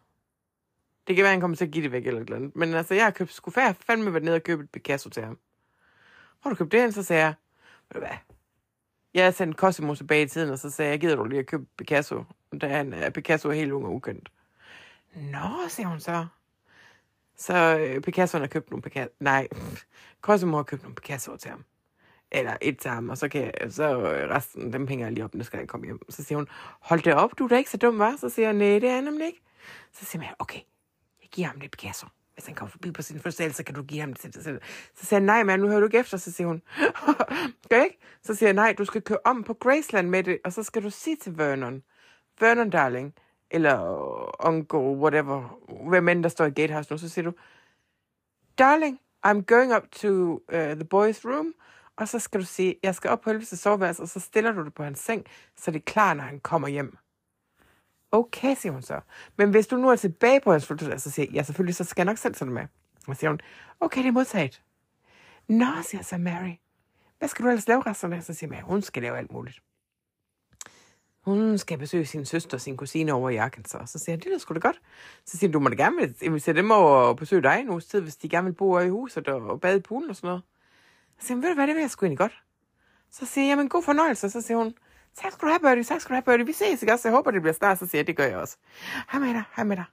Det 1.07 1.15
kan 1.15 1.23
være, 1.23 1.29
at 1.29 1.33
han 1.33 1.41
kommer 1.41 1.57
til 1.57 1.65
at 1.65 1.71
give 1.71 1.83
det 1.83 1.91
væk 1.91 2.07
eller 2.07 2.21
et 2.21 2.25
eller 2.25 2.35
andet. 2.35 2.55
Men 2.55 2.73
altså, 2.73 2.93
jeg 2.93 3.03
har 3.03 3.11
købt, 3.11 3.33
skulle 3.33 3.53
færd, 3.53 3.75
fandme 3.75 4.13
været 4.13 4.23
nede 4.23 4.35
og 4.35 4.43
købe 4.43 4.63
et 4.63 4.69
Picasso 4.69 5.09
til 5.09 5.23
ham. 5.23 5.39
Hvor 6.41 6.49
har 6.49 6.49
du 6.49 6.55
købt 6.55 6.71
det 6.71 6.81
hen? 6.81 6.91
Så 6.91 7.03
sagde 7.03 7.23
jeg, 7.23 7.33
ved 7.89 8.01
du 8.01 8.07
hvad? 8.07 8.17
Jeg 9.13 9.33
sendte 9.33 9.57
Cosimo 9.57 9.95
tilbage 9.95 10.23
i 10.23 10.27
tiden, 10.27 10.49
og 10.49 10.59
så 10.59 10.69
sagde 10.69 10.91
jeg, 10.91 10.99
gider 10.99 11.15
du 11.15 11.23
lige 11.23 11.39
at 11.39 11.45
købe 11.45 11.65
Picasso? 11.77 12.23
Da 12.61 12.67
han 12.67 12.93
er 12.93 13.09
Picasso 13.09 13.49
er 13.49 13.53
helt 13.53 13.71
ung 13.71 13.85
og 13.85 13.93
ukendt. 13.93 14.31
Nå, 15.15 15.67
siger 15.67 15.87
hun 15.87 15.99
så. 15.99 16.25
Så 17.35 17.77
øh, 17.77 18.01
Picasso 18.01 18.39
har 18.39 18.47
købt 18.47 18.69
nogle 18.71 18.81
Picasso. 18.81 19.13
Nej, 19.19 19.47
Cosimo 20.21 20.55
har 20.55 20.63
købt 20.63 20.81
nogle 20.83 20.95
Picasso 20.95 21.37
til 21.37 21.51
ham. 21.51 21.63
Eller 22.31 22.57
et 22.61 22.83
sammen, 22.83 23.09
og 23.09 23.17
så, 23.17 23.29
kan 23.29 23.41
jeg, 23.41 23.71
så 23.71 24.01
øh, 24.01 24.29
resten, 24.29 24.73
dem 24.73 24.87
hænger 24.87 25.05
jeg 25.05 25.13
lige 25.13 25.23
op, 25.23 25.35
når 25.35 25.43
skal 25.43 25.57
jeg 25.57 25.67
komme 25.67 25.85
hjem. 25.85 25.99
Så 26.09 26.23
siger 26.23 26.37
hun, 26.37 26.47
hold 26.81 27.01
det 27.01 27.13
op, 27.13 27.39
du 27.39 27.43
er 27.43 27.47
da 27.47 27.57
ikke 27.57 27.69
så 27.69 27.77
dum, 27.77 27.99
var? 27.99 28.15
Så 28.17 28.29
siger 28.29 28.47
jeg, 28.47 28.53
nej, 28.53 28.79
det 28.79 28.89
er 28.89 29.01
nemlig 29.01 29.27
ikke. 29.27 29.41
Så 29.93 30.05
siger 30.05 30.21
man, 30.21 30.29
okay, 30.39 30.59
jeg 31.21 31.29
giver 31.31 31.47
ham 31.47 31.59
det 31.59 31.71
Picasso. 31.71 32.07
Hvis 32.33 32.45
han 32.45 32.55
kommer 32.55 32.71
forbi 32.71 32.91
på 32.91 33.01
sin 33.01 33.19
første 33.19 33.53
så 33.53 33.63
kan 33.63 33.75
du 33.75 33.83
give 33.83 33.99
ham 33.99 34.13
det 34.13 34.21
til 34.21 34.33
dig 34.33 34.43
selv. 34.43 34.61
Så 34.95 35.05
siger 35.05 35.19
jeg, 35.19 35.25
nej, 35.25 35.43
men 35.43 35.59
nu 35.59 35.67
hører 35.67 35.79
du 35.79 35.85
ikke 35.85 35.97
efter. 35.97 36.17
Så 36.17 36.31
siger 36.31 36.47
hun, 36.47 36.61
gør 37.69 37.83
ikke? 37.83 37.99
Så 38.23 38.35
siger 38.35 38.47
jeg, 38.47 38.53
nej, 38.53 38.75
du 38.77 38.85
skal 38.85 39.01
køre 39.01 39.17
om 39.25 39.43
på 39.43 39.53
Graceland 39.53 40.09
med 40.09 40.23
det, 40.23 40.39
og 40.45 40.53
så 40.53 40.63
skal 40.63 40.83
du 40.83 40.89
sige 40.89 41.15
til 41.15 41.37
Vernon, 41.37 41.83
Vernon, 42.39 42.69
darling, 42.69 43.13
eller 43.51 43.75
øh, 43.83 44.47
uncle, 44.47 44.79
whatever, 44.79 45.59
hvem 45.89 46.09
end 46.09 46.23
der 46.23 46.29
står 46.29 46.45
i 46.45 46.49
gatehouse 46.49 46.93
nu, 46.93 46.97
så 46.97 47.09
siger 47.09 47.25
du, 47.25 47.33
darling, 48.57 48.99
I'm 49.27 49.41
going 49.41 49.75
up 49.75 49.91
to 49.91 50.31
uh, 50.33 50.73
the 50.75 50.87
boys' 50.93 51.25
room, 51.25 51.53
og 51.97 52.07
så 52.07 52.19
skal 52.19 52.39
du 52.39 52.45
sige, 52.45 52.75
jeg 52.83 52.95
skal 52.95 53.09
op 53.09 53.21
på 53.21 53.29
Elvis' 53.29 53.55
soveværelse, 53.55 54.01
og 54.01 54.09
så 54.09 54.19
stiller 54.19 54.51
du 54.51 54.65
det 54.65 54.73
på 54.73 54.83
hans 54.83 54.99
seng, 54.99 55.25
så 55.57 55.71
det 55.71 55.79
er 55.79 55.83
klar, 55.85 56.13
når 56.13 56.23
han 56.23 56.39
kommer 56.39 56.67
hjem. 56.67 56.97
Okay, 58.11 58.55
siger 58.55 58.73
hun 58.73 58.81
så. 58.81 58.99
Men 59.37 59.49
hvis 59.49 59.67
du 59.67 59.77
nu 59.77 59.89
er 59.89 59.95
tilbage 59.95 60.41
på 60.41 60.51
hans 60.51 60.67
fødselsdag, 60.67 61.01
så 61.01 61.11
siger 61.11 61.25
jeg, 61.29 61.33
ja, 61.33 61.43
selvfølgelig, 61.43 61.75
så 61.75 61.83
skal 61.83 62.01
jeg 62.01 62.05
nok 62.05 62.17
selv 62.17 62.33
tage 62.33 62.45
det 62.45 62.53
med. 62.53 62.67
Og 63.07 63.15
så 63.15 63.19
siger 63.19 63.29
hun, 63.29 63.39
okay, 63.79 64.01
det 64.01 64.07
er 64.07 64.11
modtaget. 64.11 64.63
Nå, 65.47 65.65
siger 65.83 66.03
så 66.03 66.17
Mary. 66.17 66.53
Hvad 67.19 67.29
skal 67.29 67.45
du 67.45 67.49
ellers 67.49 67.67
lave 67.67 67.81
resten 67.81 68.13
af? 68.13 68.23
Så 68.23 68.33
siger 68.33 68.49
Mary, 68.49 68.61
hun 68.61 68.81
skal 68.81 69.03
lave 69.03 69.17
alt 69.17 69.31
muligt. 69.31 69.61
Hun 71.21 71.57
skal 71.57 71.77
besøge 71.77 72.05
sin 72.05 72.25
søster 72.25 72.57
og 72.57 72.61
sin 72.61 72.77
kusine 72.77 73.13
over 73.13 73.29
i 73.29 73.35
Arkansas. 73.35 73.89
Så 73.89 73.99
siger 73.99 74.13
jeg, 74.13 74.19
det 74.19 74.27
lyder 74.27 74.37
sgu 74.37 74.53
da 74.53 74.59
godt. 74.59 74.81
Så 75.25 75.37
siger 75.37 75.49
hun, 75.49 75.53
du 75.53 75.59
må 75.59 75.69
da 75.69 75.75
gerne 75.75 76.13
invitere 76.21 76.55
dem 76.55 76.71
over 76.71 76.91
og 76.91 77.17
besøge 77.17 77.43
dig 77.43 77.59
en 77.59 77.69
uges 77.69 77.85
tid, 77.85 78.01
hvis 78.01 78.15
de 78.15 78.29
gerne 78.29 78.45
vil 78.45 78.53
bo 78.53 78.79
i 78.79 78.89
huset 78.89 79.27
og 79.27 79.61
bade 79.61 79.77
i 79.77 79.81
poolen 79.81 80.09
og 80.09 80.15
sådan 80.15 80.27
noget. 80.27 80.43
Så 81.19 81.27
siger 81.27 81.35
hun, 81.35 81.43
ved 81.43 81.49
du 81.49 81.55
hvad, 81.55 81.67
det 81.67 81.75
vil 81.75 81.81
jeg 81.81 81.89
sgu 81.89 82.05
egentlig 82.05 82.17
godt. 82.17 82.43
Så 83.11 83.25
siger 83.25 83.45
jeg, 83.45 83.51
jamen 83.51 83.69
god 83.69 83.83
fornøjelse. 83.83 84.29
Så 84.29 84.41
siger 84.41 84.57
hun, 84.57 84.73
tak 85.15 85.31
skal 85.31 85.45
du 85.47 85.51
have, 85.51 85.59
Birdie, 85.59 85.83
tak 85.83 86.01
skal 86.01 86.09
du 86.09 86.15
have, 86.15 86.21
Birdie. 86.21 86.45
Vi 86.45 86.53
ses, 86.53 86.81
ikke 86.81 86.93
også? 86.93 87.07
Jeg 87.07 87.15
håber, 87.15 87.31
det 87.31 87.41
bliver 87.41 87.53
snart. 87.53 87.79
Så 87.79 87.87
siger 87.87 87.99
jeg, 87.99 88.07
det 88.07 88.17
gør 88.17 88.25
jeg 88.25 88.37
også. 88.37 88.57
Hej 89.11 89.19
med 89.19 89.33
dig, 89.33 89.43
hej 89.55 89.65
med 89.65 89.75
dig. 89.75 89.85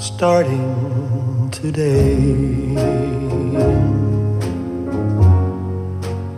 starting 0.00 1.50
today. 1.50 2.76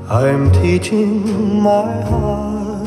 I'm 0.09 0.53
teaching 0.53 1.63
my 1.63 1.91
heart 2.09 2.87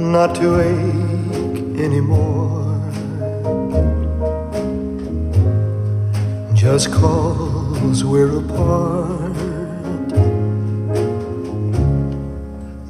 not 0.00 0.34
to 0.34 0.54
ache 0.60 1.84
anymore. 1.84 2.69
Just 6.60 6.92
cause 6.92 8.04
we're 8.04 8.36
apart. 8.38 9.32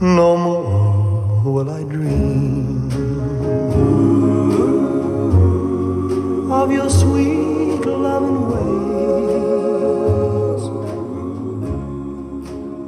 No 0.01 0.37
more 0.37 1.41
will 1.45 1.71
I 1.71 1.85
dream 1.85 2.91
of 6.51 6.73
your 6.73 6.91
sweet 6.91 7.87
loving 7.87 8.41
ways. 8.51 8.63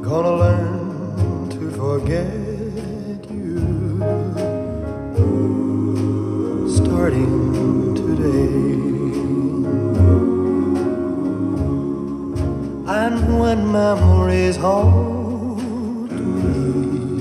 Gonna 0.05 0.42
When 13.53 13.65
memories 13.71 14.57
haunt 14.57 16.11
me 16.11 17.21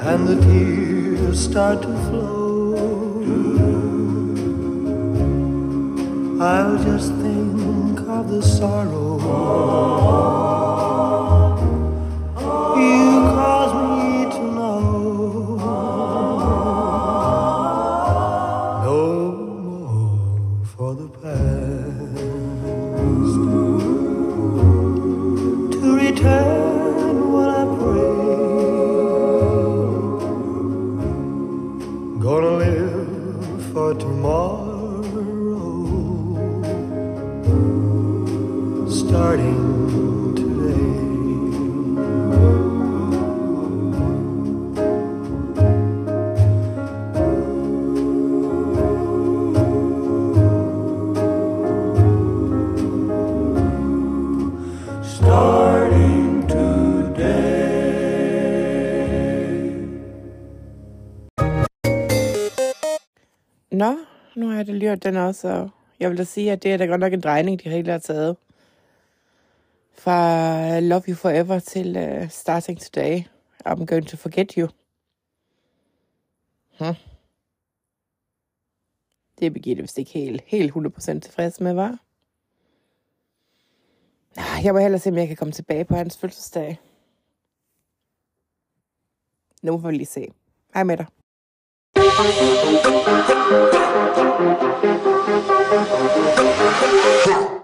and 0.00 0.28
the 0.28 0.36
tears 0.44 1.38
start 1.42 1.80
to 1.80 1.92
flow. 2.04 2.74
I'll 6.42 6.76
just 6.84 7.10
think 7.22 8.00
of 8.00 8.28
the 8.28 8.42
sorrow 8.42 9.16
you 12.76 13.10
caused 13.32 13.76
me 13.96 14.12
to 14.36 14.42
know. 14.58 14.80
No 18.84 19.00
more 19.64 20.66
for 20.76 20.90
the 20.94 21.08
past 21.22 22.18
hørt 64.88 65.02
den 65.02 65.16
også, 65.16 65.48
og 65.48 65.70
jeg 66.00 66.10
vil 66.10 66.18
da 66.18 66.24
sige, 66.24 66.52
at 66.52 66.62
det 66.62 66.72
er 66.72 66.76
da 66.76 66.86
godt 66.86 67.00
nok 67.00 67.12
en 67.12 67.20
drejning, 67.20 67.64
de 67.64 67.70
hele 67.70 67.92
har 67.92 67.98
taget. 67.98 68.36
Fra 69.92 70.80
Love 70.80 71.02
You 71.08 71.14
Forever 71.14 71.58
til 71.58 71.96
uh, 71.96 72.28
Starting 72.28 72.80
Today. 72.80 73.22
I'm 73.66 73.84
going 73.84 74.06
to 74.06 74.16
forget 74.16 74.52
you. 74.52 74.68
Hm. 76.78 76.94
Det 79.38 79.46
er 79.46 79.50
Birgitte 79.50 79.82
vist 79.82 79.98
ikke 79.98 80.10
helt, 80.10 80.42
helt 80.46 80.72
100% 80.76 81.20
tilfreds 81.20 81.60
med, 81.60 81.72
var. 81.72 81.98
Jeg 84.64 84.72
må 84.72 84.78
hellere 84.78 84.98
se, 84.98 85.10
om 85.10 85.16
jeg 85.16 85.28
kan 85.28 85.36
komme 85.36 85.52
tilbage 85.52 85.84
på 85.84 85.94
hans 85.94 86.18
fødselsdag. 86.18 86.80
Nu 89.62 89.80
får 89.80 89.88
vi 89.88 89.96
lige 89.96 90.06
se. 90.06 90.32
Hej 90.74 90.84
med 90.84 90.96
dig. 90.96 91.06
Huh. 97.30 97.57